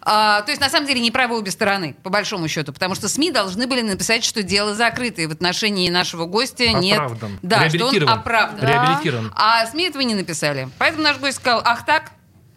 А, 0.00 0.40
то 0.40 0.52
есть, 0.52 0.60
на 0.62 0.70
самом 0.70 0.86
деле, 0.86 1.00
не 1.00 1.10
правы 1.10 1.36
обе 1.36 1.50
стороны, 1.50 1.94
по 2.02 2.08
большому 2.08 2.48
счету, 2.48 2.72
потому 2.72 2.94
что 2.94 3.10
СМИ 3.10 3.30
должны 3.30 3.66
были 3.66 3.82
написать, 3.82 4.24
что 4.24 4.42
дело 4.42 4.74
закрыто, 4.74 5.20
и 5.20 5.26
в 5.26 5.32
отношении 5.32 5.90
нашего 5.90 6.24
гостя 6.24 6.72
нет... 6.72 6.98
Оправдан. 6.98 7.38
Да, 7.42 7.68
что 7.68 7.88
он 7.88 8.08
оправдан. 8.08 8.66
Реабилитирован. 8.66 9.32
А 9.36 9.66
СМИ 9.66 9.88
этого 9.88 10.02
не 10.02 10.14
написали. 10.14 10.70
Поэтому 10.78 11.02
наш 11.02 11.18
гость 11.18 11.36
сказал, 11.36 11.60
ах 11.62 11.84
так, 11.84 12.12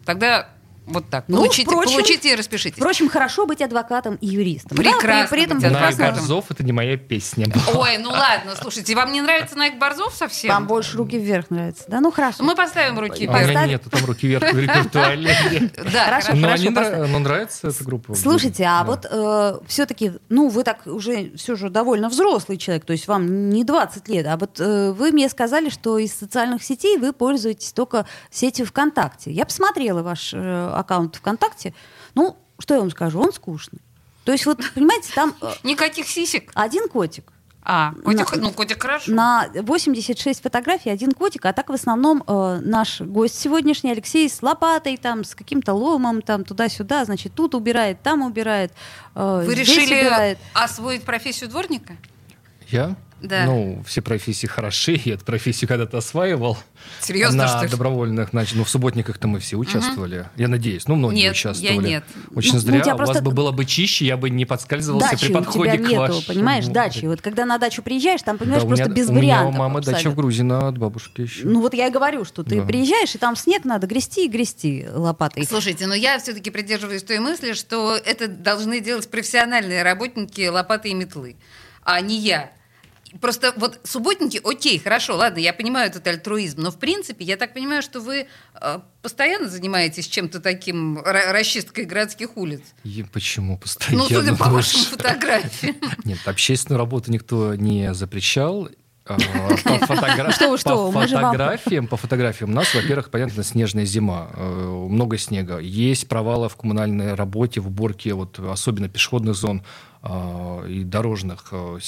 тогда 0.06 0.48
вот 0.86 1.08
так. 1.10 1.24
Ну, 1.28 1.38
получите, 1.38 1.70
впрочем- 1.70 1.92
получите 1.92 2.32
и 2.32 2.36
распишитесь. 2.36 2.78
Впрочем, 2.78 3.08
хорошо 3.08 3.46
быть 3.46 3.60
адвокатом 3.62 4.16
и 4.16 4.26
юристом. 4.26 4.76
Прекрасно 4.76 5.08
Да, 5.08 5.22
при, 5.24 5.28
при 5.30 5.42
этом 5.44 5.58
Наик 5.58 5.72
прекрасно. 5.72 6.04
Борзов 6.12 6.44
это 6.50 6.62
не 6.64 6.72
моя 6.72 6.96
песня. 6.96 7.46
Ой, 7.74 7.98
ну 7.98 8.10
ладно, 8.10 8.52
слушайте, 8.60 8.94
вам 8.94 9.12
не 9.12 9.20
нравится 9.20 9.56
Найк 9.56 9.78
Борзов 9.78 10.14
совсем? 10.14 10.50
Вам 10.52 10.66
больше 10.66 10.96
руки 10.96 11.18
вверх 11.18 11.50
нравится. 11.50 11.84
Да, 11.88 12.00
ну 12.00 12.10
хорошо. 12.10 12.42
Мы 12.44 12.54
поставим 12.54 12.98
руки 12.98 13.26
А 13.26 13.32
вверх. 13.38 13.46
Поставь- 13.48 13.68
нету 13.68 13.90
там 13.90 14.04
руки 14.04 14.26
вверх 14.26 14.52
в 14.52 14.58
репертуаре. 14.58 15.70
Да, 15.92 16.04
Хорошо. 16.06 16.34
Но 16.34 16.42
Хорошо, 16.48 16.62
они 16.62 16.70
нра- 16.70 16.74
поставь. 16.74 17.10
но 17.10 17.18
нравится 17.18 17.68
эта 17.68 17.84
группа. 17.84 18.14
Слушайте, 18.14 18.64
а 18.64 18.84
Да. 18.84 18.84
вот 18.84 19.66
все-таки, 19.68 20.12
ну, 20.28 20.48
вы 20.48 20.62
так 20.64 20.86
уже 20.86 21.32
все 21.36 21.56
же 21.56 21.70
довольно 21.70 22.08
взрослый 22.08 22.58
человек, 22.58 22.84
то 22.84 22.92
есть 22.92 23.08
вам 23.08 23.50
не 23.50 23.64
20 23.64 24.08
лет, 24.08 24.26
а 24.26 24.36
вот 24.36 24.60
э, 24.60 24.92
вы 24.92 25.12
мне 25.12 25.28
сказали, 25.28 25.68
что 25.70 25.98
из 25.98 26.12
социальных 26.14 26.62
сетей 26.62 26.98
вы 26.98 27.12
пользуетесь 27.12 27.72
только 27.72 28.06
сетью 28.30 28.66
ВКонтакте. 28.66 29.30
Я 29.30 29.44
посмотрела 29.46 30.02
ваш 30.02 30.32
э, 30.34 30.70
аккаунт 30.78 31.16
ВКонтакте. 31.16 31.74
Ну, 32.14 32.36
что 32.58 32.74
я 32.74 32.80
вам 32.80 32.90
скажу, 32.90 33.20
он 33.20 33.32
скучный. 33.32 33.80
То 34.24 34.32
есть 34.32 34.46
вот, 34.46 34.58
понимаете, 34.74 35.12
там 35.14 35.34
э, 35.40 35.50
Никаких 35.62 36.08
сисек. 36.08 36.50
один 36.54 36.88
котик. 36.88 37.32
А, 37.68 37.94
котик, 38.04 38.32
На- 38.36 38.42
ну 38.42 38.52
котик 38.52 38.80
хорошо. 38.80 39.10
На 39.12 39.48
86 39.54 40.40
фотографий 40.40 40.88
один 40.90 41.10
котик, 41.12 41.44
а 41.46 41.52
так 41.52 41.68
в 41.68 41.72
основном 41.72 42.22
э, 42.26 42.60
наш 42.62 43.00
гость 43.00 43.38
сегодняшний 43.38 43.90
Алексей 43.90 44.28
с 44.28 44.40
лопатой, 44.42 44.96
там, 44.96 45.24
с 45.24 45.34
каким-то 45.34 45.74
ломом, 45.74 46.22
там, 46.22 46.44
туда-сюда, 46.44 47.04
значит, 47.04 47.34
тут 47.34 47.56
убирает, 47.56 48.02
там 48.02 48.22
убирает, 48.22 48.72
э, 49.16 49.42
Вы 49.44 49.54
здесь 49.54 49.68
решили 49.68 50.00
убирает. 50.00 50.38
освоить 50.54 51.02
профессию 51.02 51.50
дворника? 51.50 51.96
Я? 52.68 52.94
Да. 53.26 53.44
Ну, 53.46 53.82
все 53.86 54.02
профессии 54.02 54.46
хороши. 54.46 55.00
Я 55.04 55.14
эту 55.14 55.24
профессию 55.24 55.68
когда-то 55.68 55.98
осваивал. 55.98 56.58
Серьезно, 57.00 57.44
на 57.44 57.48
что 57.48 57.64
ли? 57.64 57.68
добровольных, 57.70 58.30
значит, 58.30 58.54
ну, 58.56 58.64
в 58.64 58.70
субботниках-то 58.70 59.26
мы 59.28 59.40
все 59.40 59.56
участвовали. 59.56 60.28
Я 60.36 60.48
надеюсь. 60.48 60.86
Ну, 60.88 60.94
многие 60.94 61.22
Нет, 61.22 61.32
участвовали. 61.32 61.74
я 61.74 61.76
нет. 61.82 62.04
Очень 62.34 62.54
Ну, 62.54 62.58
зря. 62.60 62.78
у 62.78 62.82
тебя 62.82 62.94
у 62.94 62.98
вас 62.98 63.06
просто- 63.08 63.22
бы 63.24 63.30
было 63.32 63.50
бы 63.52 63.64
чище, 63.64 64.06
я 64.06 64.16
бы 64.16 64.30
не 64.30 64.44
подскальзывался 64.44 65.10
Дачи 65.10 65.26
при 65.26 65.32
у 65.32 65.36
подходе 65.38 65.72
тебя 65.72 65.84
к 65.84 65.88
нету, 65.88 66.00
вашему. 66.00 66.22
понимаешь, 66.22 66.66
дачи. 66.66 67.04
Вот 67.06 67.20
когда 67.20 67.44
на 67.44 67.58
дачу 67.58 67.82
приезжаешь, 67.82 68.22
там, 68.22 68.38
понимаешь, 68.38 68.62
Да, 68.62 68.66
у 68.66 68.68
просто 68.68 68.84
меня- 68.86 68.94
без 68.94 69.08
у 69.08 69.12
меня 69.12 69.20
вариантов. 69.38 69.54
у 69.54 69.58
мамы 69.58 69.80
дача 69.80 69.90
в 69.90 69.94
абсолютно. 69.96 70.22
Грузии 70.22 70.68
от 70.68 70.78
бабушки 70.78 71.20
еще. 71.22 71.46
Ну 71.46 71.60
вот 71.60 71.74
я 71.74 71.88
и 71.88 71.90
говорю, 71.90 72.24
что 72.24 72.42
ты 72.44 72.60
Да. 72.60 72.66
приезжаешь, 72.66 73.14
и 73.14 73.18
там 73.18 73.36
снег 73.36 73.64
надо 73.64 73.86
грести 73.86 74.26
и 74.26 74.28
грести 74.28 74.86
лопатой. 74.92 75.44
Слушайте, 75.46 75.86
но 75.86 75.94
я 75.94 76.18
все-таки 76.18 76.50
придерживаюсь 76.50 77.02
той 77.02 77.18
мысли, 77.18 77.52
что 77.54 77.96
это 77.96 78.28
должны 78.28 78.80
делать 78.80 79.10
профессиональные 79.10 79.82
работники 79.82 80.46
лопаты 80.48 80.90
и 80.90 80.94
метлы, 80.94 81.36
а 81.82 82.00
не 82.00 82.18
я. 82.18 82.50
Просто 83.20 83.52
вот 83.56 83.80
субботники, 83.84 84.40
окей, 84.44 84.78
хорошо, 84.78 85.16
ладно, 85.16 85.38
я 85.38 85.52
понимаю 85.52 85.88
этот 85.90 86.06
альтруизм, 86.06 86.60
но 86.62 86.70
в 86.70 86.78
принципе, 86.78 87.24
я 87.24 87.36
так 87.36 87.54
понимаю, 87.54 87.82
что 87.82 88.00
вы 88.00 88.26
э, 88.60 88.78
постоянно 89.02 89.48
занимаетесь 89.48 90.06
чем-то 90.08 90.40
таким, 90.40 90.98
ра- 90.98 91.32
расчисткой 91.32 91.84
городских 91.84 92.36
улиц. 92.36 92.62
И 92.84 93.04
почему 93.12 93.58
постоянно? 93.58 94.04
Ну, 94.08 94.08
судя 94.14 94.34
по 94.36 94.50
вашим 94.50 94.80
фотографиям. 94.80 95.76
Нет, 96.04 96.18
общественную 96.26 96.78
работу 96.78 97.10
никто 97.12 97.54
не 97.54 97.94
запрещал. 97.94 98.68
А, 99.08 99.16
По 99.16 99.86
фотогра- 99.86 100.32
Что 100.32 100.48
вы, 100.50 100.58
что 100.58 100.90
по 100.90 101.02
фотографиям, 101.06 101.86
по 101.86 101.96
фотографиям 101.96 102.50
у 102.50 102.54
нас, 102.54 102.74
во-первых, 102.74 103.10
понятно, 103.10 103.44
снежная 103.44 103.84
зима, 103.84 104.30
э, 104.34 104.42
много 104.90 105.16
снега. 105.16 105.58
Есть 105.58 106.08
провалы 106.08 106.48
в 106.48 106.56
коммунальной 106.56 107.14
работе, 107.14 107.60
в 107.60 107.68
уборке, 107.68 108.14
вот 108.14 108.40
особенно 108.40 108.88
пешеходных 108.88 109.36
зон 109.36 109.62
а, 110.02 110.66
и 110.66 110.82
дорожных 110.82 111.46
э, 111.52 111.78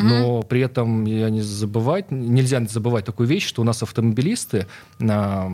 Но 0.00 0.42
при 0.42 0.60
этом 0.60 1.04
я 1.04 1.30
не 1.30 1.40
забывать, 1.40 2.10
нельзя 2.10 2.62
забывать 2.64 3.04
такую 3.04 3.28
вещь, 3.28 3.46
что 3.46 3.62
у 3.62 3.64
нас 3.64 3.82
автомобилисты 3.82 4.66
а, 5.00 5.50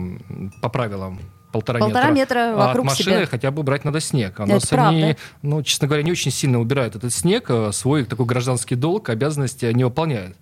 по 0.61 0.69
правилам 0.69 1.19
полтора, 1.51 1.79
Полтора 1.79 2.11
метра 2.11 2.53
а 2.53 2.67
вокруг 2.67 2.85
от 2.85 2.91
машины 2.91 3.15
себя. 3.17 3.25
хотя 3.25 3.51
бы 3.51 3.63
брать 3.63 3.85
надо 3.85 3.99
снег. 3.99 4.39
А 4.39 4.43
Это 4.43 4.53
нас 4.53 4.71
они, 4.71 5.01
правда. 5.01 5.17
ну, 5.41 5.63
честно 5.63 5.87
говоря, 5.87 6.03
не 6.03 6.11
очень 6.11 6.31
сильно 6.31 6.59
убирают 6.59 6.95
этот 6.95 7.13
снег, 7.13 7.45
а 7.49 7.71
свой 7.71 8.05
такой 8.05 8.25
гражданский 8.25 8.75
долг, 8.75 9.09
обязанности 9.09 9.65
не 9.73 9.83
выполняют. 9.83 10.37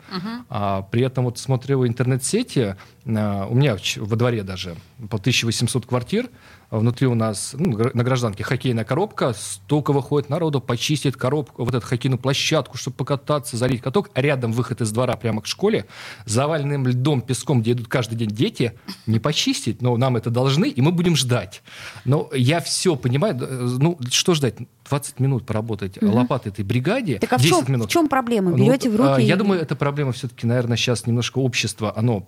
А 0.50 0.82
при 0.84 1.04
этом 1.04 1.26
вот 1.26 1.38
смотрю 1.38 1.80
в 1.80 1.88
интернет-сети, 1.88 2.60
а, 2.60 2.78
у 3.08 3.56
меня 3.56 3.78
во 3.98 4.16
дворе 4.16 4.44
даже 4.44 4.76
по 5.10 5.18
1800 5.18 5.86
квартир, 5.86 6.30
внутри 6.70 7.08
у 7.08 7.16
нас 7.16 7.56
ну, 7.58 7.78
на 7.94 8.04
гражданке 8.04 8.44
хоккейная 8.44 8.84
коробка, 8.84 9.34
столько 9.34 9.94
выходит 9.94 10.30
народу, 10.30 10.60
почистить 10.60 11.16
коробку, 11.16 11.64
вот 11.64 11.74
эту 11.74 11.86
хоккейную 11.86 12.20
площадку, 12.20 12.78
чтобы 12.78 12.98
покататься, 12.98 13.56
залить 13.56 13.82
каток, 13.82 14.10
рядом 14.16 14.52
выход 14.52 14.82
из 14.82 14.92
двора 14.92 15.16
прямо 15.16 15.42
к 15.42 15.48
школе, 15.48 15.86
заваленным 16.26 16.88
льдом, 16.88 17.22
песком, 17.22 17.62
где 17.62 17.72
идут 17.72 17.88
каждый 17.88 18.16
день 18.16 18.30
дети, 18.30 18.74
не 19.06 19.20
почистить, 19.20 19.82
но 19.82 19.96
нам 19.96 20.18
это 20.18 20.30
должны, 20.30 20.70
и 20.70 20.82
мы 20.82 20.92
будем 20.92 21.16
ждать. 21.16 21.64
Но 22.04 22.30
я 22.34 22.60
все 22.60 22.96
понимаю, 22.96 23.38
э, 23.40 23.78
ну, 23.80 23.98
что 24.12 24.34
ждать? 24.34 24.56
20 24.90 25.20
минут 25.20 25.46
поработать 25.46 26.02
лопатой 26.02 26.52
этой 26.52 26.64
бригаде, 26.64 27.20
Так 27.20 27.34
а 27.34 27.38
в 27.38 27.42
10 27.42 27.66
чем, 27.66 27.74
минут. 27.74 27.88
в 27.90 27.92
чем 27.92 28.08
проблема? 28.08 28.52
Ну, 28.52 28.58
Берете 28.58 28.90
в 28.90 28.96
руки... 28.96 29.10
а, 29.10 29.20
и- 29.20 29.26
Я 29.26 29.36
думаю, 29.36 29.62
эта 29.62 29.76
проблема 29.76 30.12
все-таки, 30.12 30.48
наверное, 30.48 30.78
сейчас 30.78 31.06
немножко 31.08 31.40
общество, 31.40 31.94
оно 31.96 32.24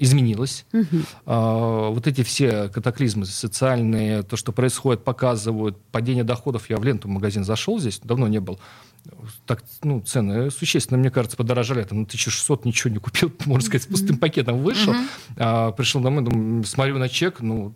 изменилось. 0.00 0.66
А, 1.26 1.88
Вот 1.90 2.06
эти 2.06 2.22
все 2.22 2.68
катаклизмы 2.68 3.26
социальные, 3.26 4.22
то, 4.22 4.36
что 4.36 4.52
происходит, 4.52 5.04
показывают 5.04 5.76
падение 5.90 6.24
доходов. 6.24 6.68
Я 6.70 6.76
в 6.78 6.84
ленту 6.84 7.08
в 7.08 7.10
магазин 7.10 7.44
зашел 7.44 7.78
здесь, 7.78 8.00
давно 8.02 8.28
не 8.28 8.40
был. 8.40 8.58
Так, 9.46 9.64
ну, 9.82 10.00
цены 10.00 10.50
существенно, 10.52 10.96
мне 10.98 11.10
кажется, 11.10 11.36
подорожали. 11.36 11.82
Там, 11.82 11.98
ну, 11.98 12.04
1600 12.04 12.64
ничего 12.64 12.92
не 12.92 12.98
купил, 13.00 13.32
можно 13.46 13.66
сказать, 13.66 13.82
с 13.82 13.86
пустым 13.86 14.16
пакетом 14.16 14.62
вышел. 14.62 14.94
А, 15.36 15.72
пришел 15.72 16.00
домой, 16.00 16.22
думаю, 16.24 16.62
смотрю 16.64 16.98
на 16.98 17.08
чек, 17.08 17.40
ну, 17.40 17.74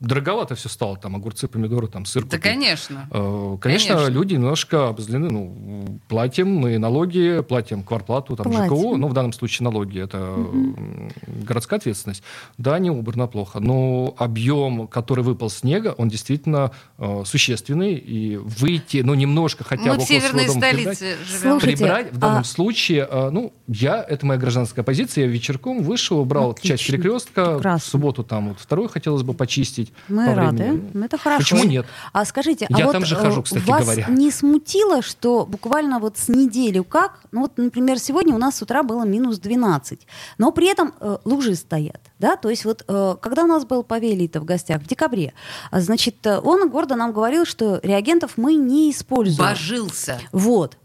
дороговато 0.00 0.54
все 0.54 0.68
стало. 0.68 0.96
Там 0.96 1.16
огурцы, 1.16 1.48
помидоры, 1.48 1.88
там 1.88 2.04
сыр 2.04 2.22
Да, 2.24 2.36
купил. 2.36 2.52
конечно. 2.52 3.08
Э, 3.10 3.56
Конечно, 3.60 3.94
Конечно. 3.96 4.12
люди 4.14 4.34
немножко 4.34 4.88
обозлены. 4.88 5.28
Ну, 5.30 6.00
платим 6.08 6.48
мы 6.54 6.78
налоги, 6.78 7.42
платим 7.48 7.82
кварплату, 7.82 8.36
там, 8.36 8.46
Платим. 8.52 8.66
ЖКУ, 8.66 8.96
ну, 8.96 9.08
в 9.08 9.12
данном 9.12 9.32
случае 9.32 9.64
налоги, 9.64 10.00
это 10.00 10.18
м, 10.18 11.10
городская 11.44 11.78
ответственность. 11.78 12.22
Да, 12.56 12.78
не 12.78 12.90
убрано 12.90 13.26
плохо, 13.26 13.60
но 13.60 14.14
объем, 14.18 14.86
который 14.86 15.24
выпал 15.24 15.50
снега, 15.50 15.94
он 15.96 16.08
действительно 16.08 16.72
э, 16.98 17.22
существенный, 17.24 17.94
и 17.94 18.36
выйти, 18.36 18.98
ну, 18.98 19.14
немножко 19.14 19.64
хотя 19.64 19.92
Мы 19.92 19.94
бы 19.94 20.00
в 20.00 20.02
около 20.04 20.06
северной 20.06 20.44
прибрать, 20.44 20.72
столице 20.96 21.16
живем. 21.24 21.50
Слушайте, 21.52 21.76
прибрать 21.76 22.12
в 22.12 22.18
данном 22.18 22.40
а- 22.40 22.44
случае, 22.44 23.08
э, 23.10 23.30
ну, 23.30 23.52
я, 23.66 24.02
это 24.02 24.26
моя 24.26 24.38
гражданская 24.40 24.84
позиция, 24.84 25.24
я 25.24 25.30
вечерком 25.30 25.82
вышел, 25.82 26.18
убрал 26.18 26.50
Отлично. 26.50 26.76
часть 26.76 26.86
перекрестка, 26.86 27.54
Прекрасно. 27.54 27.78
в 27.86 27.90
субботу 27.90 28.24
там 28.24 28.48
вот 28.50 28.58
второй 28.60 28.88
хотелось 28.88 29.22
бы 29.22 29.34
почистить. 29.34 29.92
Мы 30.08 30.34
рады. 30.34 30.56
времени. 30.56 30.90
Ну, 30.94 31.04
Это 31.04 31.18
хорошо. 31.18 31.38
Почему 31.38 31.64
нет? 31.64 31.86
А 32.12 32.24
скажите, 32.24 32.66
а 32.72 32.78
Я 32.78 32.86
вот 32.86 32.92
там 32.92 33.04
же 33.04 33.14
э, 33.14 33.18
хожу, 33.18 33.42
кстати 33.42 33.64
вас 33.68 33.84
говоря. 33.84 34.06
не 34.08 34.30
смутило, 34.30 35.02
что 35.02 35.46
буквально 35.46 35.98
вот 35.98 36.18
с 36.18 36.28
неделю 36.28 36.84
как, 36.84 37.20
ну 37.32 37.42
вот, 37.42 37.52
например, 37.56 37.98
сегодня 37.98 38.34
у 38.34 38.38
нас 38.38 38.56
с 38.56 38.62
утра 38.62 38.82
было 38.82 39.04
минус 39.04 39.38
12, 39.38 40.06
но 40.38 40.52
при 40.52 40.68
этом 40.70 40.92
э, 41.00 41.18
лужи 41.28 41.54
стоят, 41.54 42.00
да, 42.18 42.36
то 42.36 42.48
есть 42.48 42.64
вот 42.64 42.84
э, 42.88 43.16
когда 43.20 43.44
у 43.44 43.46
нас 43.46 43.64
был 43.64 43.82
Павелий-то 43.82 44.40
в 44.40 44.44
гостях 44.44 44.82
в 44.82 44.86
декабре, 44.86 45.34
а, 45.70 45.80
значит, 45.80 46.26
он 46.26 46.68
гордо 46.70 46.96
нам 46.96 47.12
говорил, 47.12 47.44
что 47.44 47.80
реагентов 47.82 48.32
мы 48.36 48.54
не 48.54 48.90
используем. 48.90 49.48
Божился. 49.50 50.18
Вот. 50.32 50.76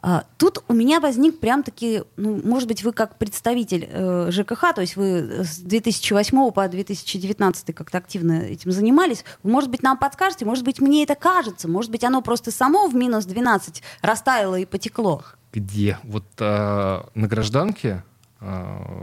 А, 0.00 0.24
Тут 0.36 0.62
у 0.68 0.74
меня 0.74 1.00
возник 1.00 1.40
прям 1.40 1.64
таки, 1.64 2.04
ну, 2.16 2.40
может 2.44 2.68
быть, 2.68 2.84
вы 2.84 2.92
как 2.92 3.18
представитель 3.18 3.88
э, 3.90 4.30
ЖКХ, 4.30 4.72
то 4.74 4.80
есть 4.80 4.94
вы 4.94 5.42
с 5.44 5.58
2008 5.58 6.52
по 6.52 6.68
2019 6.68 7.74
как-то 7.74 7.98
активно 7.98 8.42
этим 8.42 8.70
занимались, 8.70 9.24
вы, 9.42 9.50
может 9.50 9.70
быть, 9.70 9.82
нам 9.82 9.98
подскажете, 9.98 10.44
может 10.44 10.64
быть, 10.64 10.80
мне 10.80 11.02
это 11.02 11.16
кажется, 11.16 11.66
может 11.66 11.90
быть, 11.90 12.04
оно 12.04 12.22
просто 12.22 12.52
само 12.52 12.86
в 12.86 12.94
минус 12.94 13.24
12 13.24 13.82
растаяло 14.00 14.54
и 14.54 14.64
потекло. 14.64 15.24
где 15.52 15.98
вот 16.04 16.26
э, 16.38 17.00
на 17.14 17.26
гражданке, 17.26 18.04
э, 18.40 18.97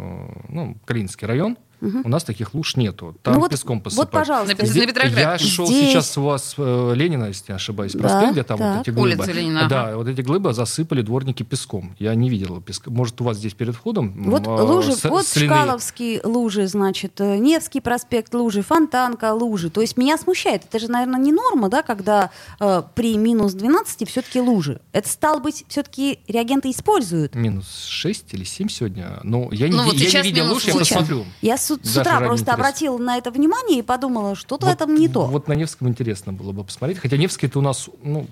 ну, 0.56 0.78
Калининский 0.86 1.28
район, 1.28 1.58
у 2.04 2.10
нас 2.10 2.24
таких 2.24 2.54
луж 2.54 2.76
нету. 2.76 3.16
Там 3.24 3.36
Ну 3.36 3.40
вот- 3.42 3.52
песком 3.52 3.78
вот, 3.78 3.84
посыпать. 3.86 4.10
пожалуйста. 4.12 4.56
На 4.62 4.68
Здесь- 4.68 4.86
Петроградке. 4.86 5.22
Я 5.22 5.38
шел 5.38 5.66
Здесь- 5.68 5.90
сейчас 5.92 6.18
у 6.18 6.24
вас 6.24 6.56
э, 6.58 6.94
Ленина, 6.96 7.26
если 7.26 7.52
не 7.52 7.56
ошибаюсь, 7.56 7.94
Да, 7.94 8.00
проспект, 8.00 8.32
где 8.34 8.44
там 8.44 8.58
так. 8.58 8.76
вот 8.78 8.82
эти 8.88 8.90
глыбы. 8.96 9.08
Улица 9.24 9.32
Ленина, 9.32 9.68
Да, 9.70 9.88
ага. 9.90 9.98
вот 9.98 10.08
эти 10.08 10.22
глыбы 10.22 10.54
засыпали 10.54 11.02
дворники 11.02 11.44
песком. 11.44 11.96
Я 12.00 12.16
не 12.16 12.30
видел 12.30 12.62
песка. 12.62 12.90
Может, 12.92 13.20
у 13.22 13.24
вас 13.24 13.38
здесь 13.38 13.54
перед 13.54 13.76
входом 13.76 14.14
Вот 14.30 14.46
м, 14.48 14.54
лужи, 14.66 14.94
с- 14.94 15.04
вот 15.04 15.26
соляные- 15.26 15.48
Чкаловские 15.66 16.22
лужи, 16.24 16.68
значит, 16.68 17.20
э, 17.22 17.38
Невский 17.38 17.82
проспект 17.82 18.34
лужи, 18.34 18.62
Фонтанка 18.62 19.34
лужи. 19.34 19.70
То 19.70 19.82
есть 19.82 19.98
меня 19.98 20.18
смущает. 20.18 20.64
Это 20.66 20.80
же, 20.80 20.90
наверное, 20.90 21.20
не 21.20 21.32
норма, 21.32 21.70
да, 21.70 21.82
когда 21.84 22.32
э, 22.60 22.84
при 22.96 23.18
минус 23.18 23.54
12 23.54 24.06
все-таки 24.06 24.40
лужи. 24.42 24.80
Это, 24.94 25.10
стало 25.10 25.40
быть, 25.40 25.66
все-таки 25.68 26.20
реагенты 26.28 26.70
используют. 26.72 27.36
Минус 27.36 27.86
6 27.86 28.34
или 28.34 28.44
7 28.44 28.70
сегодня. 28.70 29.20
Ну, 29.24 29.50
я 29.52 29.68
не, 29.68 29.76
Ну, 29.76 29.84
вот 29.86 29.94
я 29.96 30.08
сейчас 30.10 30.24
не 30.24 30.32
видел 30.32 30.52
луж, 30.52 30.64
я 30.66 30.74
посмотрю. 30.74 31.26
Я 31.42 31.58
с, 31.58 31.75
с 31.84 31.98
утра 31.98 32.20
просто 32.20 32.44
интереса. 32.44 32.54
обратила 32.54 32.98
на 32.98 33.18
это 33.18 33.32
внимание 33.32 33.80
и 33.80 33.82
подумала, 33.82 34.36
что-то 34.36 34.68
Вот- 34.68 34.78
там 34.78 34.96
не 34.96 35.08
то. 35.08 35.26
Вот 35.26 35.48
на 35.48 35.54
Невском 35.54 35.88
интересно 35.88 36.34
было 36.34 36.52
бы 36.52 36.64
посмотреть. 36.64 37.00
Хотя 37.00 37.18
Невский-то 37.18 37.60
у 37.60 37.62
нас, 37.62 37.90
ну, 38.04 38.28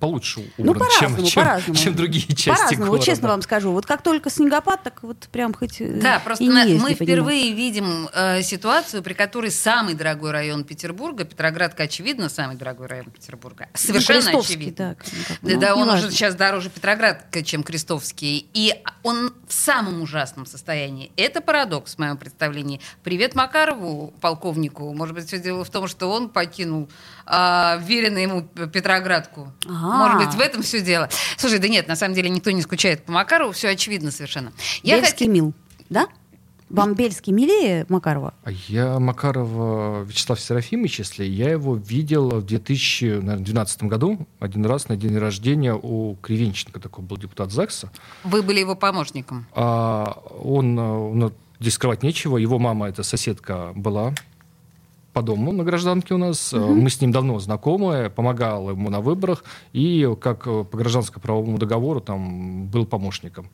получше 0.00 0.50
ну, 0.58 0.72
убран, 0.72 0.88
чем, 0.98 1.00
по-разному, 1.14 1.26
чем, 1.28 1.42
по-разному. 1.42 1.78
чем 1.78 1.94
другие 1.94 2.26
части 2.26 2.48
По-разному, 2.48 2.82
вот 2.82 2.88
города. 2.90 3.06
честно 3.06 3.28
вам 3.28 3.42
скажу. 3.42 3.72
Вот 3.72 3.86
как 3.86 4.02
только 4.02 4.28
снегопад, 4.28 4.82
так 4.82 5.02
вот 5.02 5.28
прям 5.32 5.54
хоть 5.54 5.80
э, 5.80 6.00
Да, 6.02 6.20
просто 6.22 6.44
и 6.44 6.48
не 6.48 6.52
на- 6.52 6.62
езди 6.64 6.82
мы 6.82 6.94
впервые 6.94 7.52
видим 7.52 8.08
э, 8.12 8.42
ситуацию, 8.42 9.02
при 9.02 9.14
которой 9.14 9.50
самый 9.50 9.94
дорогой 9.94 10.32
район 10.32 10.64
Петербурга, 10.64 11.24
Петроградка, 11.24 11.84
очевидно, 11.84 12.28
самый 12.28 12.56
дорогой 12.56 12.86
район 12.88 13.06
Петербурга. 13.10 13.68
Совершенно 13.74 14.32
Ну, 14.32 14.40
очевидно. 14.40 14.74
да, 14.76 14.96
ну, 15.40 15.48
Да, 15.48 15.54
ну, 15.54 15.60
да, 15.60 15.74
он 15.74 15.82
неважно. 15.84 16.06
уже 16.08 16.10
сейчас 16.16 16.34
дороже 16.34 16.68
Петроградка, 16.70 17.42
чем 17.42 17.62
Крестовский. 17.62 18.48
И 18.52 18.74
он 19.04 19.32
в 19.48 19.52
самом 19.54 20.02
ужасном 20.02 20.44
состоянии. 20.44 21.12
Это 21.16 21.40
парадокс 21.40 21.94
в 21.94 21.98
моем 21.98 22.16
представлении. 22.18 22.80
Привет 23.02 23.34
Макарову, 23.34 24.12
полковнику. 24.20 24.92
Может 24.92 25.14
быть, 25.14 25.26
все 25.28 25.38
дело 25.38 25.64
в 25.64 25.70
том, 25.70 25.88
что 25.88 26.10
он 26.10 26.28
покинул 26.28 26.90
а, 27.26 27.78
веренный 27.82 28.22
ему 28.22 28.42
Петроградку. 28.42 29.52
Ага. 29.66 29.83
Может 29.92 30.26
быть, 30.26 30.34
в 30.34 30.40
этом 30.40 30.62
все 30.62 30.80
дело. 30.80 31.08
Слушай, 31.36 31.58
да 31.58 31.68
нет, 31.68 31.88
на 31.88 31.96
самом 31.96 32.14
деле 32.14 32.28
никто 32.30 32.50
не 32.50 32.62
скучает 32.62 33.04
по 33.04 33.12
Макарову, 33.12 33.52
все 33.52 33.68
очевидно 33.68 34.10
совершенно. 34.10 34.52
Я 34.82 35.00
Бельский 35.00 35.26
хот- 35.26 35.30
мил, 35.30 35.54
да? 35.90 36.06
Вам 36.70 36.94
Бельский 36.94 37.32
милее 37.32 37.86
Макарова? 37.88 38.34
А 38.42 38.50
Я 38.50 38.98
Макарова 38.98 40.02
Вячеслав 40.02 40.40
Серафимович, 40.40 40.98
если 41.00 41.24
я 41.24 41.50
его 41.50 41.76
видел 41.76 42.30
в 42.30 42.42
2012 42.46 43.82
году 43.84 44.26
один 44.40 44.66
раз 44.66 44.88
на 44.88 44.96
день 44.96 45.16
рождения 45.16 45.74
у 45.74 46.16
Кривенченко, 46.16 46.80
такой 46.80 47.04
был 47.04 47.16
депутат 47.16 47.52
ЗАГСа. 47.52 47.90
Вы 48.24 48.42
были 48.42 48.60
его 48.60 48.74
помощником. 48.74 49.46
А 49.52 50.18
он, 50.42 50.76
э, 50.78 50.82
ну, 51.14 51.32
здесь 51.60 51.74
скрывать 51.74 52.02
нечего, 52.02 52.38
его 52.38 52.58
мама, 52.58 52.88
эта 52.88 53.02
соседка, 53.02 53.72
была 53.76 54.14
по 55.14 55.22
дому 55.22 55.52
на 55.52 55.64
гражданке 55.64 56.14
у 56.14 56.18
нас. 56.18 56.52
Э, 56.52 56.58
Мы 56.58 56.90
с 56.90 57.00
ним 57.00 57.12
давно 57.12 57.38
знакомы, 57.38 58.10
помогал 58.14 58.70
ему 58.70 58.90
на 58.90 59.00
выборах, 59.00 59.44
и 59.72 60.06
как 60.20 60.44
по 60.44 60.76
гражданско-правовому 60.76 61.58
договору 61.58 62.00
там 62.00 62.66
был 62.66 62.84
помощником. 62.86 63.46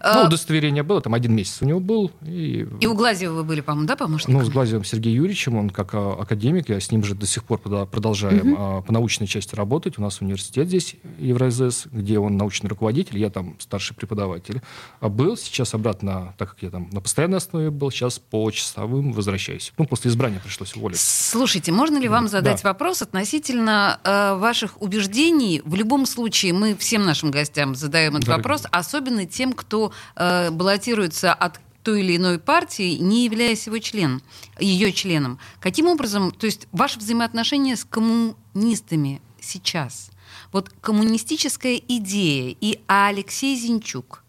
Ну, 0.00 0.22
А, 0.22 0.26
удостоверение 0.26 0.82
было, 0.82 1.00
там 1.00 1.14
один 1.14 1.34
месяц 1.34 1.58
у 1.62 1.64
него 1.64 1.80
был. 1.80 2.10
И, 2.22 2.66
И 2.80 2.86
у 2.86 2.94
Глазева 2.94 3.34
вы 3.34 3.44
были, 3.44 3.60
по-моему, 3.60 3.86
да, 3.88 3.96
помощником? 3.96 4.34
ну, 4.34 4.44
с 4.44 4.48
Глазевым 4.48 4.84
Сергеем 4.84 5.16
Юрьевичем, 5.16 5.56
он 5.56 5.70
как 5.70 5.94
а, 5.94 6.12
академик, 6.20 6.68
я 6.68 6.80
с 6.80 6.90
ним 6.90 7.02
же 7.04 7.14
до 7.14 7.26
сих 7.26 7.44
пор 7.44 7.58
продолжаем 7.60 8.54
а, 8.58 8.82
по 8.82 8.92
научной 8.92 9.26
части 9.26 9.54
работать. 9.54 9.98
У 9.98 10.02
нас 10.02 10.20
университет 10.20 10.68
здесь, 10.68 10.96
Евразес, 11.18 11.86
где 11.90 12.18
он 12.18 12.36
научный 12.36 12.68
руководитель, 12.68 13.18
я 13.18 13.30
там 13.30 13.56
старший 13.58 13.96
преподаватель. 13.96 14.60
А 15.00 15.08
был 15.08 15.36
сейчас 15.36 15.74
обратно, 15.74 16.34
так 16.38 16.50
как 16.50 16.62
я 16.62 16.70
там 16.70 16.88
на 16.92 17.00
постоянной 17.00 17.38
основе 17.38 17.70
был, 17.70 17.90
сейчас 17.90 18.18
по 18.18 18.50
часовым 18.50 19.12
возвращаюсь. 19.12 19.72
Ну, 19.78 19.86
после 19.86 20.10
избрания 20.10 20.40
пришлось 20.40 20.74
уволиться. 20.76 21.04
Слушайте, 21.30 21.72
можно 21.72 21.98
ли 21.98 22.08
вам 22.08 22.28
задать 22.28 22.62
Да. 22.62 22.70
вопрос 22.70 23.02
относительно 23.02 23.98
э, 24.04 24.34
ваших 24.36 24.80
убеждений? 24.80 25.62
В 25.64 25.74
любом 25.74 26.06
случае, 26.06 26.52
мы 26.52 26.76
всем 26.76 27.04
нашим 27.04 27.30
гостям 27.30 27.74
задаем 27.74 28.12
этот 28.16 28.26
Дорогие. 28.26 28.42
вопрос, 28.42 28.62
особенно 28.70 29.26
тем, 29.26 29.52
кто 29.56 29.92
э, 30.14 30.50
баллотируется 30.50 31.32
от 31.32 31.60
той 31.82 32.00
или 32.00 32.16
иной 32.16 32.38
партии, 32.38 32.96
не 32.96 33.24
являясь 33.24 33.66
его 33.66 33.78
членом, 33.78 34.20
ее 34.58 34.92
членом. 34.92 35.38
Каким 35.60 35.86
образом, 35.86 36.32
то 36.32 36.46
есть 36.46 36.66
ваше 36.72 36.98
взаимоотношение 36.98 37.76
с 37.76 37.84
коммунистами 37.84 39.22
сейчас? 39.40 40.10
Вот 40.52 40.72
коммунистическая 40.80 41.76
идея 41.76 42.56
и 42.60 42.80
Алексей 42.86 43.56
Зинчук. 43.56 44.24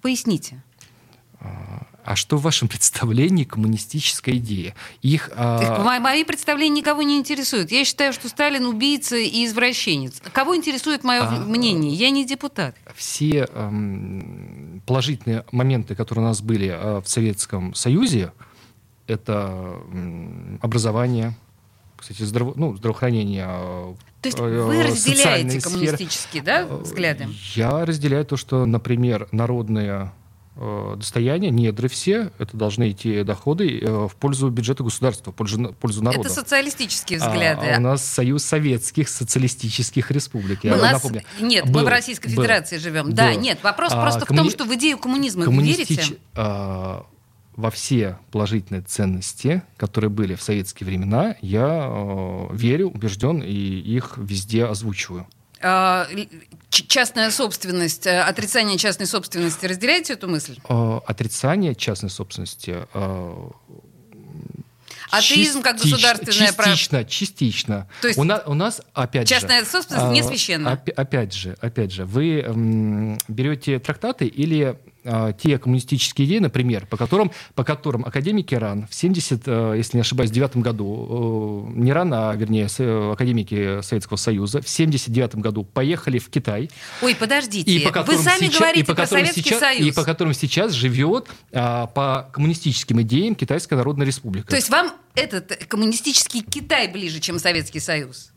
Поясните. 0.00 0.62
А 2.04 2.16
что 2.16 2.36
в 2.36 2.42
вашем 2.42 2.68
представлении 2.68 3.44
коммунистическая 3.44 4.36
идея? 4.36 4.74
Их... 5.02 5.30
а, 5.36 5.98
Мои 6.00 6.24
представления 6.24 6.80
никого 6.80 7.02
не 7.02 7.16
интересуют. 7.18 7.70
Я 7.70 7.84
считаю, 7.84 8.12
что 8.12 8.28
Сталин 8.28 8.66
убийца 8.66 9.16
и 9.16 9.44
извращенец. 9.46 10.20
Кого 10.32 10.56
интересует 10.56 11.04
мое 11.04 11.20
А, 11.22 11.30
мнение? 11.44 11.92
Я 11.94 12.10
не 12.10 12.24
депутат. 12.26 12.74
все 12.96 13.48
эм, 13.52 14.82
положительные 14.86 15.44
моменты, 15.52 15.94
которые 15.94 16.24
у 16.24 16.28
нас 16.28 16.40
были 16.42 16.68
э, 16.68 17.00
в 17.00 17.08
Советском 17.08 17.74
Союзе, 17.74 18.32
это 19.06 19.74
м, 19.92 20.58
образование, 20.62 21.34
кстати, 21.96 22.22
здраво- 22.22 22.54
ну, 22.56 22.76
здравоохранение. 22.76 23.46
э, 23.48 23.94
То 24.22 24.26
есть 24.28 24.38
э, 24.38 24.42
вы 24.42 24.82
разделяете 24.82 25.60
сферы. 25.60 25.62
коммунистические 25.62 26.42
да, 26.42 26.62
Э, 26.62 26.76
взгляды? 26.78 27.28
Я 27.54 27.84
разделяю 27.84 28.24
то, 28.24 28.36
что, 28.36 28.66
например, 28.66 29.28
народные 29.32 30.12
э, 30.56 30.94
достояния, 30.96 31.50
недры 31.50 31.88
все, 31.88 32.30
это 32.38 32.56
должны 32.56 32.90
идти 32.90 33.22
доходы 33.22 33.78
э, 33.80 34.06
в 34.08 34.14
пользу 34.16 34.48
бюджета 34.50 34.82
государства, 34.84 35.32
в 35.32 35.34
пользу, 35.34 35.58
в 35.70 35.74
пользу 35.74 36.02
народа. 36.02 36.28
Это 36.28 36.34
социалистические 36.34 37.18
А, 37.20 37.28
взгляды. 37.30 37.66
а 37.66 37.78
у 37.78 37.80
нас 37.80 38.04
Союз 38.04 38.44
Советских 38.44 39.08
Социалистических 39.08 40.10
Республик. 40.10 40.64
Я 40.64 40.74
У 40.74 40.76
нас- 40.76 40.92
напомню. 41.02 41.22
Нет, 41.40 41.66
мы 41.66 41.72
Был, 41.72 41.84
в 41.84 41.88
Российской 41.88 42.28
был, 42.34 42.42
Федерации 42.42 42.76
живем. 42.78 43.12
Да, 43.12 43.32
был. 43.32 43.40
нет, 43.40 43.58
вопрос 43.62 43.92
А, 43.92 44.02
просто 44.02 44.24
в 44.24 44.28
коммуни- 44.28 44.36
том, 44.36 44.50
что 44.50 44.64
в 44.64 44.74
идею 44.74 44.98
коммунизма 44.98 45.44
вы 45.44 45.52
коммунистич- 45.52 45.88
верите? 45.88 46.16
а, 46.34 47.06
во 47.56 47.70
все 47.70 48.18
положительные 48.30 48.80
ценности, 48.82 49.62
которые 49.76 50.08
были 50.10 50.34
в 50.36 50.42
советские 50.42 50.86
времена, 50.86 51.36
я 51.42 51.86
э, 51.86 52.46
верю, 52.52 52.88
убежден 52.90 53.42
и 53.42 53.52
их 53.52 54.14
везде 54.16 54.64
озвучиваю. 54.64 55.26
А, 55.62 56.08
частная 56.70 57.30
собственность, 57.30 58.06
э, 58.06 58.20
отрицание 58.20 58.78
частной 58.78 59.06
собственности, 59.06 59.66
разделяете 59.66 60.14
эту 60.14 60.28
мысль? 60.28 60.58
Э, 60.68 61.00
отрицание 61.06 61.74
частной 61.74 62.10
собственности. 62.10 62.86
э, 62.92 63.50
Атеизм 65.10 65.60
как 65.60 65.76
государственное 65.76 66.54
право. 66.54 66.70
Частично, 66.72 67.04
частично. 67.04 67.88
То 68.00 68.08
есть 68.08 68.18
у, 68.18 68.24
нас, 68.24 68.42
у 68.46 68.54
нас, 68.54 68.80
опять 68.94 69.28
же... 69.28 69.34
Частная 69.34 69.62
собственность 69.66 70.10
не 70.10 70.20
а, 70.22 70.24
священна. 70.24 70.72
опи- 70.72 70.92
опять 70.92 71.34
же, 71.34 71.54
опять 71.60 71.92
же, 71.92 72.06
вы 72.06 73.18
берете 73.28 73.78
трактаты 73.78 74.26
или 74.26 74.78
а, 75.04 75.32
те 75.32 75.58
коммунистические 75.58 76.26
идеи, 76.26 76.38
например, 76.38 76.86
по 76.86 76.96
которым, 76.96 77.32
по 77.54 77.64
которым 77.64 78.04
академики 78.04 78.54
РАН 78.54 78.86
в 78.88 78.94
70, 78.94 79.42
э, 79.46 79.74
если 79.76 79.96
не 79.96 80.00
ошибаюсь, 80.02 80.30
девятом 80.30 80.62
году, 80.62 81.68
э, 81.74 81.78
не 81.80 81.92
РАН, 81.92 82.12
а, 82.14 82.34
вернее, 82.34 82.68
с- 82.68 82.80
э, 82.80 83.12
академики 83.12 83.80
Советского 83.82 84.16
Союза 84.16 84.60
в 84.62 84.68
79 84.68 85.36
году 85.36 85.64
поехали 85.64 86.18
в 86.18 86.28
Китай, 86.28 86.70
Ой, 87.00 87.14
подождите, 87.14 87.70
и 87.70 87.78
по 87.86 88.02
вы 88.02 88.16
сами 88.18 88.46
сейчас, 88.46 88.58
говорите 88.58 88.80
и 88.80 88.84
по 88.84 88.94
про 88.94 89.06
Советский 89.06 89.42
сейчас, 89.42 89.60
Союз. 89.60 89.86
И 89.86 89.92
по 89.92 90.04
которым 90.04 90.34
сейчас 90.34 90.72
живет 90.72 91.28
а, 91.52 91.86
по 91.88 92.28
коммунистическим 92.32 93.00
идеям 93.02 93.34
Китайская 93.34 93.76
Народная 93.76 94.06
Республика. 94.06 94.48
То 94.48 94.56
есть 94.56 94.70
вам 94.70 94.92
этот 95.14 95.66
коммунистический 95.68 96.40
Китай 96.42 96.88
ближе, 96.88 97.20
чем 97.20 97.38
Советский 97.38 97.80
Союз? 97.80 98.31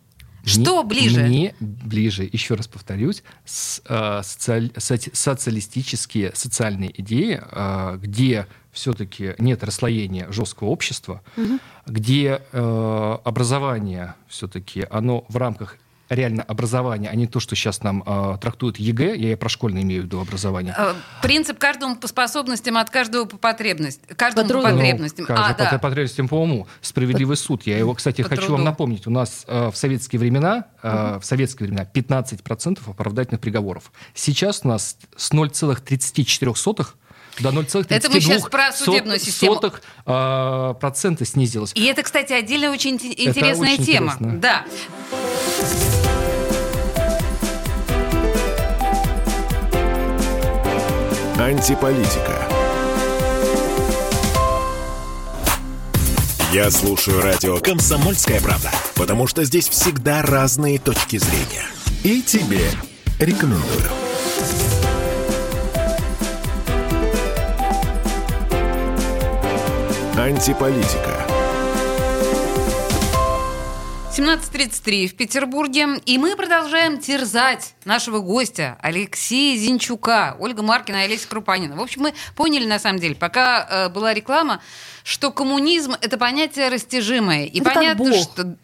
Мне- 0.45 0.65
Что 0.65 0.83
ближе? 0.83 1.23
Мне 1.23 1.55
ближе, 1.59 2.29
еще 2.31 2.53
раз 2.53 2.67
повторюсь, 2.67 3.23
с- 3.45 3.81
э, 3.87 4.21
социаль- 4.23 4.71
соци- 4.77 5.09
социалистические 5.13 6.31
социальные 6.35 7.01
идеи, 7.01 7.41
э, 7.51 7.97
где 8.01 8.47
все-таки 8.71 9.33
нет 9.39 9.63
расслоения 9.63 10.31
жесткого 10.31 10.67
общества, 10.69 11.21
где 11.87 12.41
э, 12.51 13.17
образование 13.23 14.15
все-таки 14.27 14.85
оно 14.89 15.25
в 15.29 15.37
рамках 15.37 15.77
реально 16.09 16.43
образования, 16.43 17.09
а 17.09 17.15
не 17.15 17.27
то, 17.27 17.39
что 17.39 17.55
сейчас 17.55 17.83
нам 17.83 18.03
э, 18.05 18.37
трактуют 18.39 18.77
ЕГЭ, 18.77 19.15
я 19.15 19.31
и 19.31 19.35
про 19.35 19.49
школьное 19.49 19.81
имею 19.81 20.03
в 20.03 20.05
виду 20.05 20.19
образование. 20.19 20.75
Э, 20.77 20.93
Принцип 21.21 21.57
каждому 21.57 21.95
по 21.95 22.07
способностям, 22.07 22.77
от 22.77 22.89
каждого 22.89 23.25
по 23.25 23.37
потребностям. 23.37 24.15
Каждому 24.15 24.49
По 24.49 24.55
по, 24.55 24.61
потребностям. 24.69 25.25
Ну, 25.27 25.35
а, 25.37 25.53
по 25.53 25.63
да. 25.63 25.79
потребностям 25.79 26.27
по 26.27 26.41
уму. 26.41 26.67
Справедливый 26.81 27.37
суд. 27.37 27.63
Я 27.65 27.77
его, 27.77 27.93
кстати, 27.93 28.21
По 28.21 28.29
хочу 28.29 28.43
труду. 28.43 28.57
вам 28.57 28.65
напомнить. 28.65 29.07
У 29.07 29.11
нас 29.11 29.45
э, 29.47 29.71
в 29.71 29.75
советские 29.75 30.19
времена, 30.19 30.65
э, 30.83 31.19
в 31.21 31.25
советские 31.25 31.67
времена 31.67 31.87
15% 31.91 32.79
оправдательных 32.87 33.41
приговоров. 33.41 33.91
Сейчас 34.13 34.61
у 34.63 34.67
нас 34.67 34.97
с 35.15 35.31
0,34 35.31 36.87
до 37.39 37.49
0,32 37.49 37.85
Это 37.89 38.09
мы 38.09 38.19
щас 38.21 38.43
про 38.43 38.71
судебную 38.71 39.19
систему. 39.19 39.55
сотых, 39.55 39.81
э, 40.05 40.73
процента 40.79 41.25
снизилось. 41.25 41.71
И 41.75 41.83
это, 41.85 42.03
кстати, 42.03 42.33
отдельная 42.33 42.71
очень 42.71 42.95
ин- 42.97 43.13
интересная 43.29 43.73
очень 43.73 43.85
тема. 43.85 44.13
интересно. 44.13 44.39
Да. 44.39 44.65
Антиполитика. 51.37 52.47
Я 56.53 56.71
слушаю 56.71 57.21
радио 57.21 57.57
«Комсомольская 57.59 58.39
правда», 58.39 58.71
потому 58.95 59.27
что 59.27 59.43
здесь 59.43 59.67
всегда 59.67 60.21
разные 60.21 60.79
точки 60.79 61.17
зрения. 61.17 61.65
И 62.03 62.21
тебе 62.21 62.61
рекомендую. 63.19 63.89
Антиполитика. 70.17 71.25
17.33 74.15 75.07
в 75.07 75.15
Петербурге. 75.15 75.99
И 76.05 76.17
мы 76.17 76.37
продолжаем 76.37 76.99
терзать 76.99 77.75
нашего 77.83 78.19
гостя 78.19 78.77
Алексея 78.81 79.57
Зинчука, 79.57 80.37
Ольга 80.39 80.63
Маркина 80.63 81.01
и 81.01 81.03
Олеся 81.03 81.27
Крупанина. 81.27 81.75
В 81.75 81.81
общем, 81.81 82.03
мы 82.03 82.13
поняли, 82.33 82.65
на 82.65 82.79
самом 82.79 82.99
деле, 82.99 83.15
пока 83.15 83.67
э, 83.69 83.89
была 83.89 84.13
реклама, 84.13 84.61
что 85.03 85.31
коммунизм— 85.31 85.95
это 86.01 86.17
понятие 86.17 86.69
растяжимое. 86.69 87.43
И 87.43 87.59
Это 87.59 87.65
как 87.65 87.73
понятно, 87.73 88.05
Бог. 88.05 88.15
что... 88.15 88.57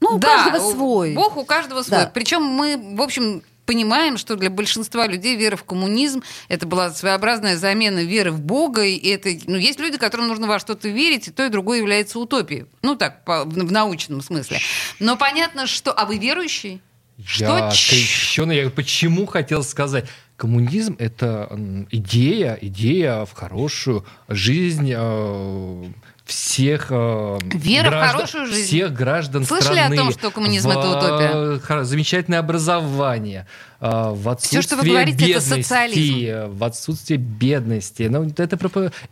Ну, 0.00 0.16
у 0.16 0.20
каждого 0.20 0.70
свой. 0.72 1.14
Бог 1.14 1.38
у 1.38 1.44
каждого 1.44 1.82
свой. 1.82 2.00
Да. 2.00 2.10
Причем 2.12 2.42
мы, 2.42 2.96
в 2.96 3.00
общем, 3.00 3.42
понимаем, 3.68 4.16
что 4.16 4.34
для 4.36 4.48
большинства 4.48 5.06
людей 5.06 5.36
вера 5.36 5.54
в 5.54 5.62
коммунизм 5.62 6.22
это 6.48 6.66
была 6.66 6.90
своеобразная 6.90 7.58
замена 7.58 8.02
веры 8.02 8.32
в 8.32 8.40
Бога. 8.40 8.82
И 8.82 9.08
это, 9.10 9.28
ну, 9.46 9.58
есть 9.58 9.78
люди, 9.78 9.98
которым 9.98 10.28
нужно 10.28 10.46
во 10.46 10.58
что-то 10.58 10.88
верить, 10.88 11.28
и 11.28 11.30
то, 11.30 11.44
и 11.44 11.50
другое 11.50 11.80
является 11.80 12.18
утопией. 12.18 12.64
Ну, 12.80 12.96
так, 12.96 13.26
по- 13.26 13.44
в, 13.44 13.70
научном 13.70 14.22
смысле. 14.22 14.58
Но 15.00 15.18
понятно, 15.18 15.66
что... 15.66 15.92
А 15.92 16.06
вы 16.06 16.16
верующий? 16.16 16.80
Я 17.18 17.26
Что? 17.26 17.68
крещеный. 17.68 18.56
Я 18.56 18.70
почему 18.70 19.26
хотел 19.26 19.62
сказать? 19.62 20.06
Коммунизм— 20.36 20.96
это 20.98 21.50
идея, 21.90 22.56
идея 22.62 23.26
в 23.26 23.32
хорошую 23.34 24.06
жизнь 24.28 24.90
э, 24.96 25.84
всех 26.28 26.86
э, 26.90 27.38
Вера 27.54 27.90
в 27.90 28.06
хорошую 28.10 28.46
жизнь. 28.46 28.66
всех 28.66 28.92
граждан 28.92 29.44
Слышали 29.44 29.78
о 29.78 29.84
страны. 29.84 29.96
том, 29.96 30.12
что 30.12 30.30
коммунизм 30.30 30.68
в, 30.68 30.72
это 30.72 30.90
утопия? 30.90 31.80
э, 31.80 31.84
Замечательное 31.84 32.38
образование, 32.38 33.46
в 33.80 34.28
отсутствие 34.28 34.60
Всё, 34.62 34.68
что 34.68 34.76
вы 34.82 34.88
говорите, 34.88 35.16
это 35.16 35.26
бедности, 35.26 35.62
социализм. 35.62 36.16
э, 36.26 36.46
в 36.48 36.64
отсутствие 36.64 37.18
бедности. 37.18 38.02
Ну, 38.10 38.24
это, 38.36 38.58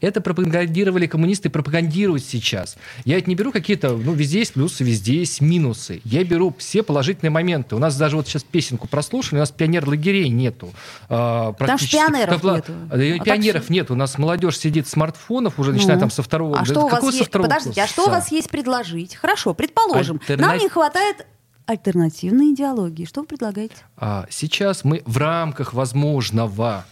это 0.00 0.20
пропагандировали 0.20 1.06
коммунисты 1.06 1.48
и 1.48 1.50
пропагандируют 1.52 2.24
сейчас. 2.24 2.76
Я 3.04 3.18
это 3.18 3.28
не 3.30 3.36
беру 3.36 3.52
какие-то, 3.52 3.90
ну, 3.90 4.12
везде 4.12 4.40
есть 4.40 4.54
плюсы, 4.54 4.82
везде 4.82 5.18
есть 5.18 5.40
минусы. 5.40 6.00
Я 6.04 6.24
беру 6.24 6.52
все 6.58 6.82
положительные 6.82 7.30
моменты. 7.30 7.76
У 7.76 7.78
нас 7.78 7.96
даже 7.96 8.16
вот 8.16 8.26
сейчас 8.26 8.42
песенку 8.42 8.88
прослушали, 8.88 9.36
у 9.36 9.40
нас 9.40 9.52
пионер-лагерей 9.52 10.28
нету. 10.28 10.70
а, 11.08 11.52
Там 11.52 11.66
практически. 11.66 11.96
пионеров 11.96 12.42
нету. 12.42 12.72
И 12.96 13.12
А 13.12 13.16
так 13.18 13.24
пионеров 13.24 13.64
всё- 13.64 13.72
нет. 13.72 13.90
У 13.90 13.94
нас 13.94 14.18
молодежь 14.18 14.58
сидит 14.58 14.88
с 14.88 14.90
смартфонов 14.90 15.58
уже, 15.60 15.72
начиная 15.72 15.94
Ну. 15.96 16.00
там 16.00 16.10
со 16.10 16.22
второго 16.24 16.56
А 16.56 16.60
да 16.60 16.64
что 16.64 16.86
у 16.86 16.88
вас 16.88 17.04
есть? 17.14 17.30
Подождите, 17.30 17.82
а 17.82 17.86
что 17.86 18.06
у 18.06 18.10
вас 18.10 18.32
есть 18.32 18.50
предложить? 18.50 19.14
Хорошо, 19.14 19.54
предположим, 19.54 20.16
Альтерна- 20.26 20.40
нам 20.48 20.58
не 20.58 20.68
хватает 20.68 21.24
альтернативной 21.66 22.52
идеологии. 22.54 23.04
Что 23.04 23.22
вы 23.22 23.26
предлагаете? 23.26 23.74
А 23.96 24.26
сейчас 24.30 24.84
мы 24.84 25.02
в 25.04 25.18
рамках 25.18 25.74
возможного 25.74 26.84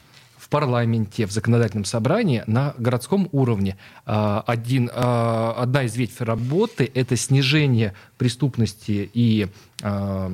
в 0.45 0.51
парламенте, 0.51 1.27
в 1.27 1.33
законодательном 1.33 1.87
собрании 1.87 2.45
на 2.47 2.75
городском 2.77 3.31
уровне 3.33 3.79
а, 4.05 4.45
один, 4.47 4.91
а, 4.93 5.55
одна 5.57 5.85
из 5.85 5.97
ветвей 5.97 6.27
работы– 6.27 6.91
это 6.95 7.17
снижение 7.17 7.95
преступности 8.19 9.11
и 9.15 9.49
а, 9.83 10.31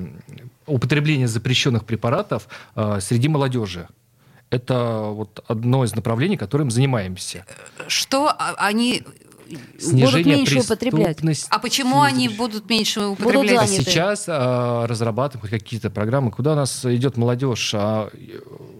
употребления 0.66 1.28
запрещенных 1.28 1.84
препаратов 1.84 2.48
среди 3.00 3.28
молодежи. 3.28 3.88
Это 4.50 5.02
вот 5.12 5.44
одно 5.46 5.84
из 5.84 5.94
направлений, 5.94 6.36
которым 6.36 6.70
занимаемся. 6.70 7.44
Что 7.86 8.32
они... 8.56 9.04
Снижение 9.78 10.36
меньше 10.36 10.60
употреблять. 10.60 11.18
А 11.50 11.58
почему 11.58 12.02
они 12.02 12.28
будут 12.28 12.68
меньше 12.68 13.00
Будут 13.00 13.20
употреблять? 13.20 13.58
А 13.62 13.66
заняты. 13.66 13.84
сейчас 13.90 14.24
а, 14.28 14.86
разрабатываем 14.86 15.50
какие-то 15.50 15.90
программы, 15.90 16.30
куда 16.30 16.52
у 16.52 16.56
нас 16.56 16.84
идет 16.84 17.16
молодежь, 17.16 17.72
а, 17.74 18.08
э, 18.12 18.18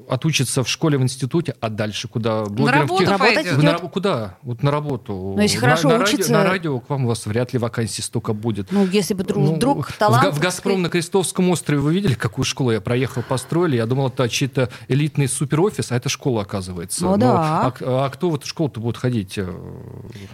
отучится 0.09 0.63
в 0.65 0.69
школе, 0.69 0.99
в 0.99 1.03
институте, 1.03 1.55
а 1.61 1.69
дальше 1.69 2.09
куда? 2.09 2.45
Блогером 2.45 2.79
в 2.87 2.91
работу 2.91 3.05
тех- 3.07 3.19
пойдет. 3.19 3.63
На 3.63 3.79
куда? 3.79 4.39
Вот 4.43 4.63
на 4.63 4.71
работу. 4.71 5.13
Ну, 5.37 5.41
если 5.41 5.57
на, 5.57 5.61
хорошо 5.63 5.89
на 5.89 5.99
радио, 5.99 6.15
учится- 6.15 6.33
на 6.33 6.45
радио 6.45 6.81
к 6.81 6.89
вам 6.91 7.05
у 7.05 7.09
вас 7.09 7.27
вряд 7.27 7.53
ли 7.53 7.59
вакансий 7.59 8.03
столько 8.03 8.33
будет. 8.33 8.73
Ну, 8.73 8.87
если 8.87 9.15
бы 9.15 9.25
друг, 9.25 9.45
Ну, 9.45 9.55
вдруг 9.55 9.89
в, 9.89 9.97
талант... 9.99 10.25
Га- 10.25 10.31
в 10.33 10.41
«Газпром» 10.41 10.83
на 10.83 10.89
Крестовском 10.89 11.49
острове 11.51 11.81
вы 11.81 11.95
видели, 11.95 12.15
какую 12.15 12.45
школу 12.45 12.71
я 12.73 12.81
проехал, 12.81 13.23
построили? 13.23 13.77
Я 13.77 13.87
думал, 13.87 14.09
это 14.09 14.29
чей-то 14.29 14.69
элитный 14.89 15.29
суперофис, 15.29 15.93
а 15.93 15.97
это 15.97 16.09
школа, 16.09 16.43
оказывается. 16.43 17.05
Ну 17.05 17.11
Но- 17.13 17.17
да. 17.17 17.63
а, 17.67 17.73
а 18.07 18.11
кто 18.11 18.31
в 18.31 18.35
эту 18.35 18.47
школу-то 18.47 18.81
будет 18.81 18.97
ходить? 18.97 19.39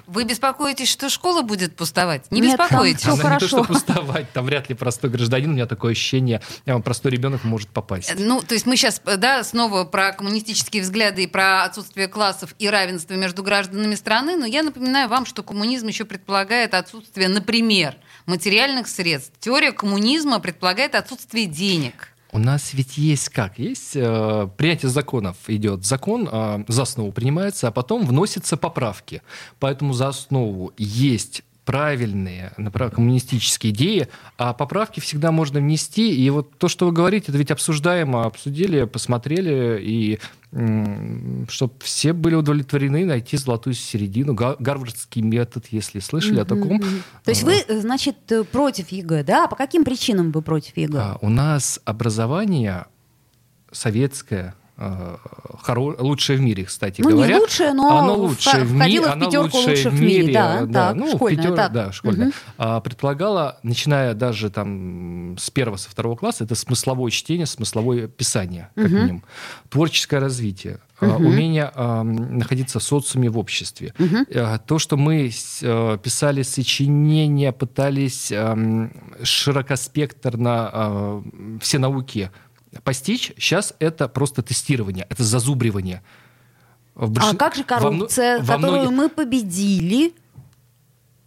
Вы 0.07 0.25
беспокоитесь, 0.27 0.89
что 0.89 1.09
школа 1.11 1.43
будет 1.43 1.77
пустовать? 1.77 2.31
Не 2.31 2.41
Нет, 2.41 2.57
там 2.57 2.67
беспокойтесь. 2.67 3.01
всё 3.01 3.13
Она 3.13 3.17
не 3.17 3.23
то, 3.23 3.29
хорошо. 3.29 3.47
что 3.49 3.65
пустовать, 3.65 4.33
там 4.33 4.47
вряд 4.47 4.69
ли 4.69 4.75
простой 4.75 5.11
гражданин, 5.11 5.51
у 5.51 5.53
меня 5.53 5.67
такое 5.67 5.93
ощущение, 5.93 6.41
э, 6.65 6.79
простой 6.81 7.13
ребенок 7.13 7.45
может 7.45 7.69
попасть. 7.69 8.13
Ну, 8.19 8.41
то 8.43 8.55
есть 8.55 8.67
мы 8.67 8.77
сейчас, 8.77 9.01
да, 9.05 9.45
снова 9.45 9.67
снова 9.67 9.85
про 9.85 10.13
коммунистические 10.13 10.83
взгляды 10.83 11.25
и 11.25 11.27
про 11.27 11.65
отсутствие 11.65 12.09
классов 12.09 12.55
и 12.59 12.69
равенства 12.69 13.15
между 13.15 13.43
гражданами 13.43 13.95
страны, 13.95 14.37
но 14.37 14.47
я 14.47 14.63
напоминаю 14.63 15.09
вам, 15.09 15.27
что 15.27 15.43
коммунизм 15.43 15.89
еще 15.89 16.05
предполагает 16.05 16.75
отсутствие, 16.75 17.29
например, 17.29 17.97
материальных 18.27 18.87
средств. 18.87 19.33
Теория 19.41 19.73
коммунизма 19.73 20.39
предполагает 20.39 20.95
отсутствие 20.95 21.47
денег. 21.47 22.11
У 22.33 22.39
нас 22.39 22.75
ведь 22.75 22.99
есть 22.99 23.29
как? 23.29 23.59
Есть 23.59 23.93
э, 23.95 24.49
принятие 24.57 24.91
законов 24.91 25.37
идет. 25.47 25.85
Закон 25.85 26.29
э, 26.31 26.65
за 26.69 26.83
основу 26.83 27.13
принимается, 27.13 27.69
а 27.69 27.71
потом 27.71 28.05
вносятся 28.05 28.57
поправки. 28.57 29.23
Поэтому 29.59 29.93
за 29.93 30.09
основу 30.09 30.73
есть 30.77 31.43
правильные 31.67 32.53
коммунистические 32.95 33.73
идеи, 33.73 34.09
а 34.39 34.55
поправки 34.55 35.01
всегда 35.01 35.33
можно 35.33 35.59
внести. 35.59 36.15
И 36.15 36.31
вот 36.31 36.57
то, 36.59 36.69
что 36.69 36.87
вы 36.87 36.93
говорите, 36.93 37.27
это 37.29 37.37
ведь 37.39 37.51
обсуждаемо, 37.51 38.25
обсудили, 38.25 38.85
посмотрели, 38.85 39.79
и 39.83 40.19
чтобы 41.51 41.75
все 41.81 42.13
были 42.15 42.37
удовлетворены, 42.37 43.05
найти 43.05 43.37
золотую 43.37 43.75
середину, 43.75 44.33
га- 44.33 44.57
гарвардский 44.59 45.21
метод, 45.21 45.67
если 45.71 45.99
слышали 45.99 46.41
о 46.41 46.45
таком. 46.45 46.81
То 46.81 47.31
есть 47.31 47.43
вы, 47.43 47.63
значит, 47.69 48.17
э, 48.31 48.45
против 48.45 48.91
ЕГЭ, 48.91 49.25
да? 49.25 49.45
А 49.45 49.49
по 49.49 49.57
каким 49.57 49.85
причинам 49.85 50.31
вы 50.31 50.41
против 50.41 50.77
ЕГЭ? 50.77 50.99
а, 50.99 51.19
У 51.21 51.29
нас 51.29 51.81
образование 51.85 52.87
советское, 53.73 54.55
хоро- 54.79 55.97
лучшее 56.01 56.39
в 56.39 56.43
мире, 56.43 56.65
кстати 56.65 57.01
Ну, 57.01 57.09
не 57.11 57.15
говоря. 57.17 57.39
лучшее, 57.39 57.73
но 57.73 57.99
оно 57.99 58.15
в- 58.15 58.19
лучшее 58.19 58.65
в, 58.65 58.73
ми- 58.73 58.79
входило 58.79 59.09
в 59.13 59.19
пятерку 59.21 59.57
лучших 59.59 59.93
в 59.93 60.01
мире, 60.03 60.33
да, 60.35 60.67
так, 60.67 60.95
ну, 60.97 61.07
в 61.07 61.17
школьное, 61.17 61.37
пятер- 61.45 61.57
так. 61.57 61.73
да, 61.73 61.93
школьное. 61.93 62.27
Мгм. 62.27 62.35
А, 62.59 62.81
предполагала, 62.81 63.59
начиная 63.63 64.15
даже 64.15 64.51
там 64.51 65.37
с 65.39 65.49
первого, 65.51 65.77
со 65.77 65.89
второго 65.91 66.17
класса, 66.17 66.45
это 66.45 66.55
смысловое 66.55 67.11
чтение, 67.11 67.47
смысловое 67.47 68.07
писание, 68.09 68.69
как 68.75 68.91
минимум. 68.91 69.25
Творческое 69.71 70.19
развитие, 70.21 70.79
а, 71.01 71.17
умение 71.17 71.71
а, 71.75 72.03
находиться 72.03 72.79
в 72.79 72.83
социуме, 72.83 73.31
в 73.31 73.39
обществе. 73.39 73.95
А, 74.35 74.59
То, 74.59 74.79
что 74.79 74.97
мы 74.97 75.31
э, 75.63 75.99
писали 76.03 76.43
сочинения, 76.43 77.53
пытались 77.53 78.31
ам, 78.33 78.91
широкоспектрно 79.23 80.71
а, 80.73 81.23
все 81.61 81.79
науки 81.79 82.31
постичь, 82.83 83.33
сейчас 83.39 83.75
это 83.79 84.09
просто 84.09 84.43
тестирование, 84.43 85.07
это 85.09 85.25
зазубривание. 85.25 86.03
В 86.95 87.13
А 87.19 87.35
как 87.35 87.55
же 87.55 87.63
во 87.63 87.67
коррупция, 87.67 88.39
во 88.41 88.55
которую 88.55 88.91
многих- 88.91 88.97
мы 88.97 89.09
победили 89.11 90.15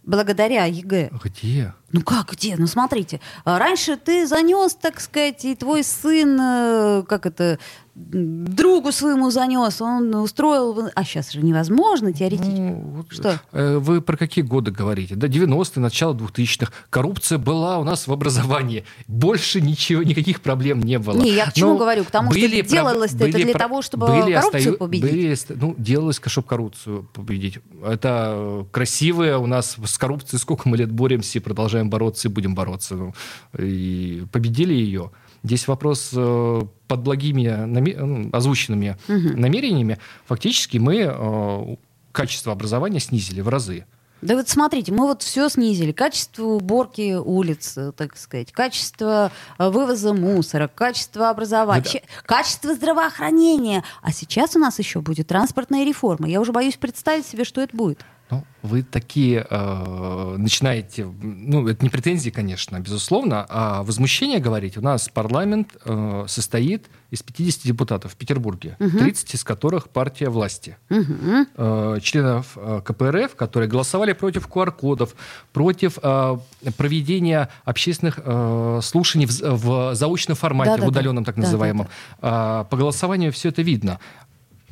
благодаря 0.02 0.64
ЕГЭ? 0.64 1.10
Где? 1.22 1.74
Ну 1.92 2.02
как, 2.02 2.32
где? 2.32 2.54
Ну 2.56 2.66
смотрите, 2.66 3.20
а 3.44 3.58
раньше 3.58 3.96
ты 3.96 4.26
занес, 4.26 4.74
так 4.74 5.00
сказать, 5.00 5.44
и 5.44 5.54
твой 5.54 5.82
сын, 5.82 6.38
э, 6.40 7.02
как 7.08 7.26
это, 7.26 7.58
другу 7.94 8.92
своему 8.92 9.30
занес, 9.30 9.80
он 9.82 10.14
устроил, 10.14 10.88
а 10.94 11.04
сейчас 11.04 11.32
же 11.32 11.42
невозможно 11.42 12.12
теоретически. 12.12 12.58
Ну, 12.60 13.04
Что? 13.10 13.40
э, 13.52 13.76
Вы 13.78 14.00
про 14.00 14.16
какие 14.16 14.42
годы 14.44 14.70
говорите? 14.70 15.16
Да, 15.16 15.26
90-е, 15.26 15.82
начало 15.82 16.14
2000-х. 16.14 16.72
Коррупция 16.88 17.38
была 17.38 17.78
у 17.78 17.84
нас 17.84 18.06
в 18.06 18.12
образовании. 18.12 18.84
Больше 19.06 19.60
ничего, 19.60 20.02
никаких 20.02 20.40
проблем 20.40 20.80
не 20.82 20.98
было. 20.98 21.20
Не, 21.20 21.30
я 21.32 21.50
к 21.50 21.52
чему 21.52 21.72
Но 21.72 21.78
говорю? 21.78 22.04
К 22.04 22.10
тому, 22.10 22.30
что 22.30 22.40
были 22.40 22.62
делалось-то 22.62 23.16
это 23.24 23.32
были 23.32 23.42
для 23.44 23.52
про- 23.52 23.58
того, 23.58 23.82
чтобы 23.82 24.06
были 24.06 24.32
коррупцию 24.34 24.46
остаю- 24.60 24.76
победить. 24.78 25.10
были 25.10 25.36
ну, 25.60 25.74
делалось, 25.76 26.20
чтобы 26.24 26.46
коррупцию 26.46 27.08
победить. 27.12 27.58
Это 27.84 28.32
э, 28.34 28.64
красивое 28.70 29.36
у 29.38 29.46
нас 29.46 29.76
с 29.84 29.98
коррупцией 29.98 30.40
сколько 30.40 30.68
мы 30.68 30.76
лет 30.76 30.90
боремся 30.90 31.38
и 31.38 31.42
продолжаем 31.42 31.79
бороться 31.88 32.28
и 32.28 32.30
будем 32.30 32.54
бороться. 32.54 32.94
Ну, 32.96 33.14
и 33.58 34.24
победили 34.32 34.74
ее. 34.74 35.10
Здесь 35.42 35.66
вопрос 35.68 36.10
э, 36.14 36.60
под 36.86 37.00
благими 37.00 38.34
озвученными 38.36 38.96
намерениями. 39.08 39.98
Фактически 40.26 40.76
мы 40.76 40.96
э, 41.10 41.76
качество 42.12 42.52
образования 42.52 43.00
снизили 43.00 43.40
в 43.40 43.48
разы. 43.48 43.86
Да 44.20 44.34
вот 44.36 44.50
смотрите, 44.50 44.92
мы 44.92 45.06
вот 45.06 45.22
все 45.22 45.48
снизили. 45.48 45.92
Качество 45.92 46.44
уборки 46.44 47.14
улиц, 47.16 47.72
э, 47.78 47.92
так 47.96 48.18
сказать, 48.18 48.52
качество 48.52 49.32
вывоза 49.58 50.12
мусора, 50.12 50.68
качество 50.68 51.30
образования, 51.30 51.82
Да. 51.84 51.88
че- 51.88 52.02
качество 52.26 52.74
здравоохранения. 52.74 53.82
А 54.02 54.12
сейчас 54.12 54.56
у 54.56 54.58
нас 54.58 54.78
еще 54.78 55.00
будет 55.00 55.28
транспортная 55.28 55.86
реформа. 55.86 56.28
Я 56.28 56.42
уже 56.42 56.52
боюсь 56.52 56.76
представить 56.76 57.24
себе, 57.26 57.44
что 57.44 57.62
это 57.62 57.74
будет. 57.74 58.04
Ну, 58.30 58.44
вы 58.62 58.82
такие 58.82 59.46
э, 59.48 60.34
начинаете, 60.38 61.04
ну, 61.04 61.66
это 61.66 61.84
не 61.84 61.90
претензии, 61.90 62.30
конечно, 62.30 62.78
безусловно, 62.78 63.46
а 63.48 63.82
возмущение 63.82 64.38
говорить. 64.38 64.76
У 64.76 64.80
нас 64.80 65.08
парламент 65.08 65.76
э, 65.84 66.24
состоит 66.28 66.86
из 67.10 67.22
50 67.22 67.64
депутатов 67.64 68.12
в 68.12 68.16
Петербурге, 68.16 68.76
30 68.78 69.34
из 69.34 69.44
которых 69.44 69.88
партия 69.88 70.28
власти. 70.28 70.76
Э, 70.88 71.98
членов 72.02 72.56
э, 72.56 72.82
КПРФ, 72.84 73.34
которые 73.34 73.68
голосовали 73.68 74.12
против 74.12 74.46
QR-кодов, 74.46 75.14
против 75.52 75.98
э, 76.02 76.36
проведения 76.76 77.48
общественных 77.64 78.20
э, 78.22 78.80
слушаний 78.82 79.26
в, 79.26 79.40
в 79.40 79.94
заочном 79.94 80.36
формате, 80.36 80.70
Да-да-да. 80.70 80.86
в 80.86 80.88
удаленном 80.88 81.24
так 81.24 81.34
Да-да-да. 81.34 81.48
называемом. 81.48 81.88
А, 82.20 82.64
по 82.64 82.76
голосованию 82.76 83.32
все 83.32 83.48
это 83.48 83.62
видно. 83.62 83.98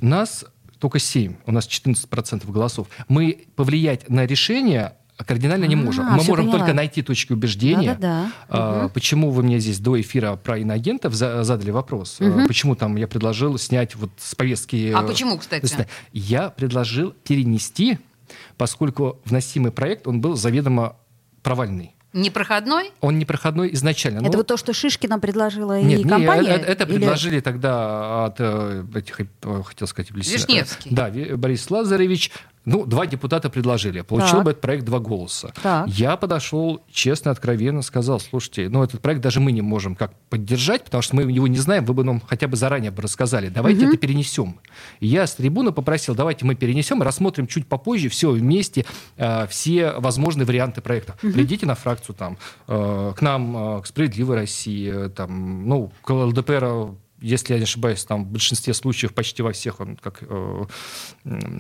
Нас 0.00 0.44
только 0.78 0.98
7, 0.98 1.36
у 1.46 1.52
нас 1.52 1.66
14% 1.66 2.50
голосов. 2.50 2.88
Мы 3.08 3.46
повлиять 3.56 4.08
на 4.08 4.26
решение 4.26 4.94
кардинально 5.16 5.64
не 5.64 5.74
А, 5.74 5.78
можем. 5.78 6.04
Мы 6.06 6.18
всё 6.20 6.28
можем 6.30 6.44
поняла. 6.46 6.58
только 6.60 6.74
найти 6.74 7.02
точки 7.02 7.32
убеждения. 7.32 7.96
Да-да-да. 7.98 8.32
А, 8.48 8.88
Почему 8.88 9.30
вы 9.30 9.42
мне 9.42 9.58
здесь 9.58 9.80
до 9.80 10.00
эфира 10.00 10.36
про 10.36 10.58
иноагентов 10.58 11.12
за- 11.14 11.42
задали 11.42 11.72
вопрос? 11.72 12.18
А, 12.20 12.44
Почему 12.46 12.76
там 12.76 12.94
я 12.96 13.08
предложил 13.08 13.58
снять 13.58 13.96
вот 13.96 14.10
с 14.18 14.36
повестки... 14.36 14.92
А 14.94 15.02
э, 15.02 15.06
почему, 15.08 15.36
кстати? 15.38 15.88
Я 16.12 16.50
предложил 16.50 17.10
перенести, 17.24 17.98
поскольку 18.56 19.20
вносимый 19.24 19.72
проект, 19.72 20.06
он 20.06 20.20
был 20.20 20.36
заведомо 20.36 20.94
провальный. 21.42 21.94
Непроходной? 22.14 22.92
Он 23.00 23.18
непроходной 23.18 23.72
изначально. 23.74 24.18
это 24.18 24.30
но- 24.32 24.38
вот 24.38 24.46
то, 24.46 24.56
что 24.56 24.72
Шишкина 24.72 25.18
предложила 25.18 25.78
нет, 25.80 26.00
и 26.00 26.04
не, 26.04 26.08
компания? 26.08 26.48
это, 26.48 26.66
это 26.70 26.84
Или- 26.84 26.94
предложили 26.94 27.40
тогда 27.40 28.24
от 28.26 28.36
э, 28.38 28.84
этих, 28.94 29.20
э, 29.20 29.26
хотел 29.64 29.86
сказать, 29.86 30.10
Вишневский. 30.10 30.90
Да, 30.90 31.10
Борис 31.36 31.70
Лазаревич. 31.70 32.30
Ну, 32.64 32.84
два 32.86 33.06
депутата 33.06 33.48
предложили. 33.50 34.02
Получил 34.02 34.36
Так. 34.36 34.44
бы 34.44 34.50
этот 34.50 34.60
проект 34.60 34.84
два 34.84 34.98
голоса. 34.98 35.52
Так. 35.62 35.88
Я 35.88 36.16
подошел, 36.16 36.82
честно, 36.90 37.30
откровенно 37.30 37.82
сказал, 37.82 38.20
слушайте, 38.20 38.68
ну, 38.68 38.82
этот 38.82 39.00
проект 39.00 39.22
даже 39.22 39.40
мы 39.40 39.52
не 39.52 39.62
можем 39.62 39.94
как 39.94 40.12
поддержать, 40.28 40.84
потому 40.84 41.02
что 41.02 41.16
мы 41.16 41.22
его 41.22 41.46
не 41.46 41.58
знаем, 41.58 41.84
вы 41.84 41.94
бы 41.94 42.04
нам 42.04 42.20
хотя 42.26 42.46
бы 42.48 42.56
заранее 42.56 42.90
бы 42.90 43.02
рассказали. 43.02 43.48
Давайте 43.48 43.86
это 43.86 43.96
перенесем. 43.96 44.60
Я 45.00 45.26
с 45.26 45.34
трибуны 45.34 45.72
попросил, 45.72 46.14
давайте 46.14 46.44
мы 46.44 46.54
перенесем, 46.54 47.02
рассмотрим 47.02 47.46
чуть 47.46 47.66
попозже 47.66 48.08
все 48.08 48.30
вместе, 48.30 48.84
э, 49.16 49.46
все 49.48 49.92
возможные 49.92 50.46
варианты 50.46 50.80
проекта. 50.80 51.14
Придите 51.20 51.66
на 51.66 51.74
фракцию 51.74 52.14
там, 52.16 52.38
э, 52.66 53.12
к 53.16 53.22
нам, 53.22 53.78
э, 53.78 53.82
к 53.82 53.86
«Справедливой 53.86 54.36
России», 54.36 55.06
э, 55.06 55.08
там, 55.08 55.66
ну, 55.68 55.92
к 56.02 56.10
ЛДПР 56.10 56.88
если 57.20 57.52
я 57.52 57.58
не 57.58 57.64
ошибаюсь, 57.64 58.04
там 58.04 58.24
в 58.24 58.28
большинстве 58.28 58.74
случаев, 58.74 59.14
почти 59.14 59.42
во 59.42 59.52
всех, 59.52 59.80
он 59.80 59.96
как 59.96 60.22
э, 60.22 60.64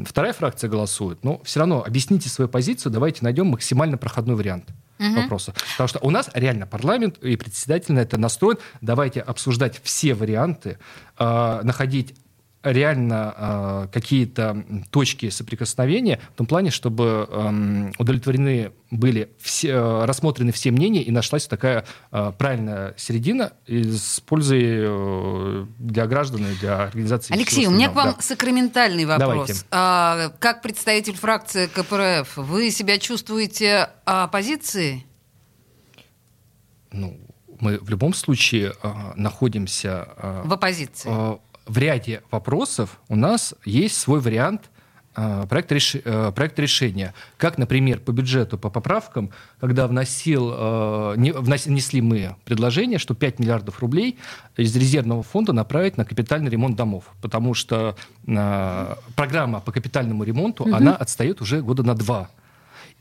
вторая 0.06 0.32
фракция 0.32 0.70
голосует, 0.70 1.24
но 1.24 1.42
все 1.44 1.60
равно 1.60 1.82
объясните 1.84 2.28
свою 2.28 2.48
позицию, 2.48 2.92
давайте 2.92 3.24
найдем 3.24 3.46
максимально 3.46 3.98
проходной 3.98 4.36
вариант 4.36 4.70
вопроса. 4.98 5.54
Потому 5.72 5.88
что 5.88 5.98
у 6.00 6.10
нас 6.10 6.28
реально 6.34 6.66
парламент 6.66 7.18
и 7.18 7.36
председатель 7.36 7.94
на 7.94 8.00
это 8.00 8.18
настроен. 8.18 8.58
Давайте 8.80 9.20
обсуждать 9.20 9.80
все 9.82 10.14
варианты, 10.14 10.78
э, 11.18 11.60
находить 11.62 12.14
реально 12.62 13.34
э, 13.36 13.88
какие-то 13.92 14.64
точки 14.90 15.30
соприкосновения 15.30 16.20
в 16.34 16.36
том 16.38 16.46
плане, 16.46 16.70
чтобы 16.70 17.28
эм, 17.30 17.92
удовлетворены 17.98 18.72
были 18.90 19.30
все, 19.38 19.68
э, 19.68 20.04
рассмотрены 20.04 20.50
все 20.52 20.70
мнения 20.70 21.02
и 21.02 21.10
нашлась 21.10 21.46
такая 21.46 21.84
э, 22.10 22.32
правильная 22.36 22.94
середина 22.96 23.52
с 23.66 24.20
пользой 24.20 24.62
э, 24.64 25.66
для 25.78 26.06
граждан 26.06 26.46
и 26.46 26.54
для 26.56 26.82
организации. 26.84 27.34
Алексей, 27.34 27.66
у 27.66 27.70
меня 27.70 27.90
к 27.90 27.94
вам 27.94 28.16
сакраментальный 28.20 29.04
вопрос. 29.04 29.28
Давайте. 29.28 29.54
А, 29.70 30.32
как 30.40 30.62
представитель 30.62 31.16
фракции 31.16 31.66
КПРФ, 31.66 32.36
вы 32.38 32.70
себя 32.70 32.98
чувствуете 32.98 33.90
оппозицией? 34.04 35.06
Ну, 36.90 37.20
мы 37.60 37.78
в 37.78 37.88
любом 37.88 38.14
случае 38.14 38.72
э, 38.82 38.92
находимся 39.16 40.08
э, 40.16 40.42
В 40.44 40.52
оппозиции? 40.52 41.08
э, 41.10 41.38
в 41.68 41.78
ряде 41.78 42.22
вопросов 42.30 42.98
у 43.08 43.16
нас 43.16 43.54
есть 43.64 43.96
свой 43.96 44.20
вариант 44.20 44.70
э, 45.16 45.46
проекта, 45.48 45.74
реш- 45.74 46.00
э, 46.04 46.32
проекта 46.32 46.62
решения. 46.62 47.12
Как, 47.36 47.58
например, 47.58 47.98
по 47.98 48.12
бюджету, 48.12 48.56
по 48.56 48.70
поправкам, 48.70 49.30
когда 49.60 49.86
вносил, 49.88 50.52
э, 50.56 51.14
не- 51.16 51.32
внос- 51.32 51.66
внесли 51.68 52.00
мы 52.00 52.36
предложение, 52.44 52.98
что 52.98 53.14
5 53.14 53.38
миллиардов 53.40 53.80
рублей 53.80 54.18
из 54.56 54.74
резервного 54.76 55.22
фонда 55.22 55.52
направить 55.52 55.96
на 55.96 56.04
капитальный 56.04 56.50
ремонт 56.50 56.76
домов. 56.76 57.04
Потому 57.20 57.54
что 57.54 57.96
э, 58.26 58.94
программа 59.16 59.60
по 59.60 59.72
капитальному 59.72 60.22
ремонту, 60.24 60.64
она 60.72 60.94
отстает 60.96 61.40
уже 61.40 61.62
года 61.62 61.82
на 61.82 61.94
два. 61.94 62.28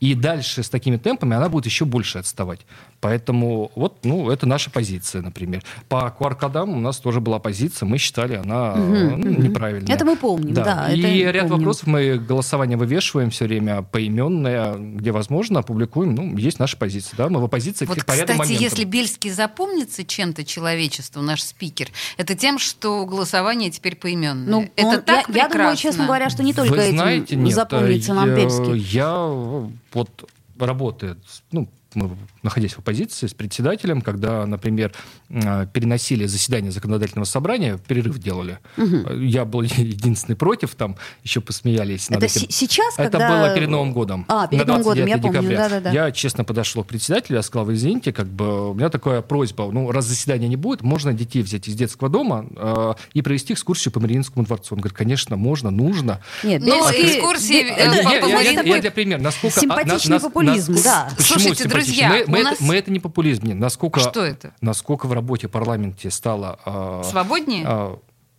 И 0.00 0.14
дальше 0.14 0.62
с 0.62 0.68
такими 0.70 0.96
темпами 0.96 1.34
она 1.36 1.48
будет 1.48 1.66
еще 1.66 1.84
больше 1.84 2.18
отставать. 2.18 2.60
Поэтому 3.00 3.70
вот, 3.76 3.98
ну, 4.04 4.28
это 4.30 4.46
наша 4.46 4.70
позиция, 4.70 5.22
например. 5.22 5.62
По 5.88 6.14
QR-кодам 6.18 6.70
у 6.70 6.80
нас 6.80 6.98
тоже 6.98 7.20
была 7.20 7.38
позиция, 7.38 7.86
мы 7.86 7.98
считали, 7.98 8.34
она 8.34 8.74
э, 8.76 8.78
ну, 9.16 9.30
неправильная. 9.42 9.94
Это 9.94 10.04
мы 10.04 10.16
помним, 10.16 10.52
да, 10.54 10.88
И 10.92 11.00
это 11.00 11.30
ряд 11.32 11.42
помним. 11.48 11.58
вопросов 11.58 11.86
мы 11.86 12.18
голосование 12.18 12.76
вывешиваем 12.76 13.30
все 13.30 13.46
время 13.46 13.82
поименное, 13.82 14.74
где 14.76 15.12
возможно, 15.12 15.60
опубликуем. 15.60 16.14
Ну, 16.14 16.36
есть 16.36 16.58
наша 16.58 16.76
позиция, 16.76 17.16
да, 17.16 17.28
мы 17.28 17.40
в 17.40 17.44
оппозиции 17.44 17.84
Вот, 17.86 17.98
к- 18.02 18.06
по 18.06 18.12
ряду 18.12 18.22
кстати, 18.32 18.38
моментам. 18.38 18.62
если 18.64 18.84
Бельский 18.84 19.30
запомнится 19.30 20.04
чем-то 20.04 20.44
человечеству, 20.44 21.22
наш 21.22 21.42
спикер, 21.42 21.88
это 22.16 22.34
тем, 22.34 22.58
что 22.58 23.04
голосование 23.06 23.70
теперь 23.70 23.94
поименное. 23.96 24.48
Ну, 24.50 24.68
это 24.76 24.86
он- 24.88 25.02
так 25.02 25.28
я, 25.28 25.34
я 25.34 25.48
думаю, 25.48 25.48
прекрасно. 25.48 25.76
честно 25.76 26.04
говоря, 26.06 26.30
что 26.30 26.42
не 26.42 26.52
только 26.54 26.72
Вы 26.72 26.78
этим 26.78 26.96
знаете, 26.98 27.36
нет, 27.36 27.54
запомнится 27.54 28.12
э, 28.12 28.14
нам 28.14 28.28
я, 28.30 28.34
Бельский. 28.36 28.78
Я 28.78 29.68
вот 29.92 30.30
работая, 30.58 31.16
с- 31.26 31.42
ну, 31.52 31.68
мы, 31.98 32.16
находясь 32.42 32.72
в 32.74 32.78
оппозиции 32.78 33.26
с 33.26 33.34
председателем, 33.34 34.00
когда, 34.00 34.46
например, 34.46 34.92
э, 35.28 35.66
переносили 35.72 36.26
заседание 36.26 36.70
законодательного 36.72 37.24
собрания, 37.24 37.78
перерыв 37.86 38.18
делали. 38.18 38.58
Э, 38.76 39.18
Я 39.20 39.44
был 39.44 39.62
единственный 39.62 40.36
против, 40.36 40.74
там 40.74 40.96
еще 41.24 41.40
посмеялись. 41.40 42.08
Это 42.10 42.26
этим. 42.26 42.40
се- 42.42 42.46
сейчас, 42.50 42.94
Это 42.98 43.10
когда... 43.18 43.28
было 43.46 43.54
перед 43.54 43.68
Новым 43.68 43.92
годом. 43.92 44.24
А, 44.28 44.46
перед 44.46 44.66
на 44.66 44.72
Новым 44.74 44.82
годом, 44.84 45.06
я 45.06 45.16
29 45.18 45.22
помню, 45.22 45.50
декабря. 45.50 45.68
да-да-да. 45.68 45.90
Я 46.06 46.12
честно 46.12 46.44
подошел 46.44 46.84
к 46.84 46.86
председателю, 46.86 47.36
я 47.36 47.42
сказал, 47.42 47.66
вы 47.66 47.74
извините, 47.74 48.12
как 48.12 48.26
бы 48.28 48.70
у 48.70 48.74
меня 48.74 48.88
такая 48.88 49.20
просьба, 49.22 49.70
ну, 49.72 49.90
раз 49.90 50.06
заседания 50.06 50.48
не 50.48 50.56
будет, 50.56 50.82
можно 50.82 51.12
детей 51.12 51.42
взять 51.42 51.68
из 51.68 51.74
детского 51.74 52.08
дома 52.08 52.46
э, 52.56 52.94
и 53.14 53.22
провести 53.22 53.52
экскурсию 53.52 53.92
по 53.92 54.00
Мариинскому 54.00 54.44
дворцу. 54.46 54.74
Он 54.74 54.80
говорит, 54.80 54.96
конечно, 54.96 55.36
можно, 55.36 55.70
нужно. 55.70 56.20
Нет, 56.44 56.62
Ну, 56.62 56.68
Бельский- 56.88 57.16
экскурсии, 57.18 57.62
Бе- 57.64 57.74
э, 57.76 58.64
Я- 58.68 58.80
для 58.80 58.90
примера, 58.90 59.20
насколько... 59.20 59.60
Симпатичный 59.60 60.12
нас- 60.14 60.22
популизм, 60.22 60.72
нас- 60.72 60.82
да. 60.84 61.08
Почему 61.16 61.38
Слушайте, 61.40 61.64
симпатичный? 61.64 61.87
Друзья, 61.88 62.08
мы, 62.08 62.24
мы 62.26 62.38
у 62.38 62.40
это, 62.40 62.50
нас- 62.50 62.60
мы 62.60 62.74
это 62.76 62.90
не 62.90 63.00
популизм, 63.00 63.46
нет. 63.46 63.56
Насколько, 63.56 64.00
Что 64.00 64.24
это? 64.24 64.54
Насколько 64.60 65.06
в 65.06 65.12
работе 65.12 65.48
в 65.48 65.50
парламенте 65.50 66.10
стало 66.10 66.58
э, 66.64 67.02
Свободнее? 67.10 67.64
э, 67.66 67.96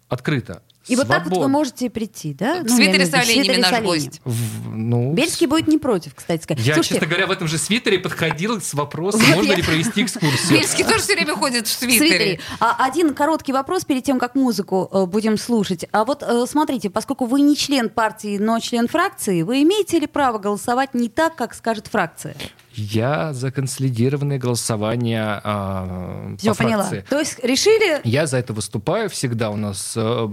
открыто. 0.07 0.63
И 0.87 0.95
вот 0.95 1.07
так 1.07 1.27
вот 1.27 1.37
вы 1.37 1.47
можете 1.49 1.87
прийти, 1.91 2.33
да? 2.33 2.63
В 2.63 2.65
Ну, 2.65 2.75
свитере 2.75 3.05
в 3.05 3.07
с 3.09 3.11
в 3.11 3.13
оленями 3.13 3.57
наш 3.57 3.79
гость. 3.83 4.21
В- 4.25 4.75
ну, 4.75 5.13
Бельский 5.13 5.45
будет 5.45 5.67
не 5.67 5.77
против, 5.77 6.15
кстати 6.15 6.41
сказать. 6.41 6.65
Я, 6.65 6.73
Слушайте, 6.73 6.95
честно 6.95 7.07
говоря, 7.07 7.27
в 7.27 7.31
этом 7.31 7.47
же 7.47 7.59
свитере 7.59 7.99
подходил 7.99 8.59
с 8.59 8.73
вопросом, 8.73 9.19
Вот 9.19 9.35
можно 9.35 9.51
я- 9.51 9.57
ли 9.57 9.61
провести 9.61 10.01
экскурсию. 10.01 10.57
Бельский 10.59 10.83
тоже 10.83 10.99
все 11.01 11.13
время 11.13 11.35
ходит 11.35 11.67
в 11.67 11.69
в 11.69 11.73
свитере. 11.73 11.99
свитере. 12.09 12.39
А, 12.59 12.83
один 12.87 13.13
короткий 13.13 13.53
вопрос 13.53 13.85
перед 13.85 14.03
тем, 14.03 14.17
как 14.17 14.33
музыку 14.33 14.89
э, 14.91 15.05
будем 15.05 15.37
слушать. 15.37 15.85
А 15.91 16.05
вот 16.05 16.23
э, 16.23 16.45
смотрите, 16.49 16.89
поскольку 16.89 17.25
вы 17.25 17.41
не 17.41 17.55
член 17.55 17.89
партии, 17.89 18.39
но 18.39 18.59
член 18.59 18.87
фракции, 18.87 19.43
вы 19.43 19.61
имеете 19.61 19.99
ли 19.99 20.07
право 20.07 20.39
голосовать 20.39 20.95
не 20.95 21.09
так, 21.09 21.35
как 21.35 21.53
скажет 21.53 21.85
фракция? 21.85 22.35
Я 22.79 23.33
за 23.33 23.51
консолидированное 23.51 24.37
голосование 24.39 25.41
а, 25.43 26.35
Все, 26.37 26.51
по 26.51 26.57
поняла. 26.63 26.83
фракции. 26.83 27.05
То 27.09 27.19
есть 27.19 27.43
решили... 27.43 28.01
Я 28.03 28.25
за 28.27 28.37
это 28.37 28.53
выступаю 28.53 29.09
всегда. 29.09 29.49
У 29.49 29.57
нас 29.57 29.93
э, 29.95 30.29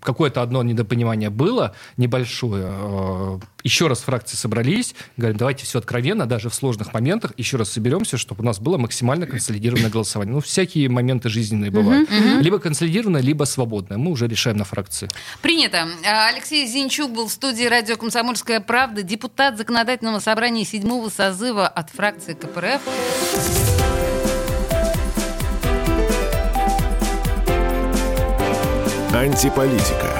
какое-то 0.00 0.42
одно 0.42 0.62
недопонимание 0.62 1.30
было 1.30 1.74
небольшое. 1.96 2.68
Э, 2.70 3.38
еще 3.62 3.86
раз 3.86 4.00
фракции 4.00 4.36
собрались, 4.36 4.94
говорим, 5.16 5.36
давайте 5.36 5.64
все 5.64 5.78
откровенно, 5.78 6.26
даже 6.26 6.48
в 6.48 6.54
сложных 6.54 6.92
моментах, 6.92 7.32
еще 7.36 7.56
раз 7.56 7.70
соберемся, 7.70 8.16
чтобы 8.16 8.42
у 8.42 8.46
нас 8.46 8.58
было 8.60 8.78
максимально 8.78 9.26
консолидированное 9.26 9.90
голосование. 9.90 10.34
Ну, 10.34 10.40
всякие 10.40 10.88
моменты 10.88 11.28
жизненные 11.28 11.70
бывают. 11.70 12.08
Либо 12.40 12.58
консолидированное, 12.58 13.20
либо 13.20 13.44
свободное. 13.44 13.98
Мы 13.98 14.10
уже 14.10 14.26
решаем 14.26 14.56
на 14.56 14.64
фракции. 14.64 15.08
Принято. 15.42 15.88
А, 16.06 16.28
Алексей 16.28 16.66
Зинчук 16.66 17.12
был 17.12 17.28
в 17.28 17.32
студии 17.32 17.64
радио 17.64 17.96
«Комсомольская 17.96 18.60
правда», 18.60 19.02
депутат 19.02 19.58
законодательного 19.58 20.20
собрания 20.20 20.64
седьмого 20.64 21.08
созыва 21.08 21.66
от 21.68 21.90
фракции 21.90 22.34
КПРФ. 22.34 22.80
Антиполитика. 29.12 30.19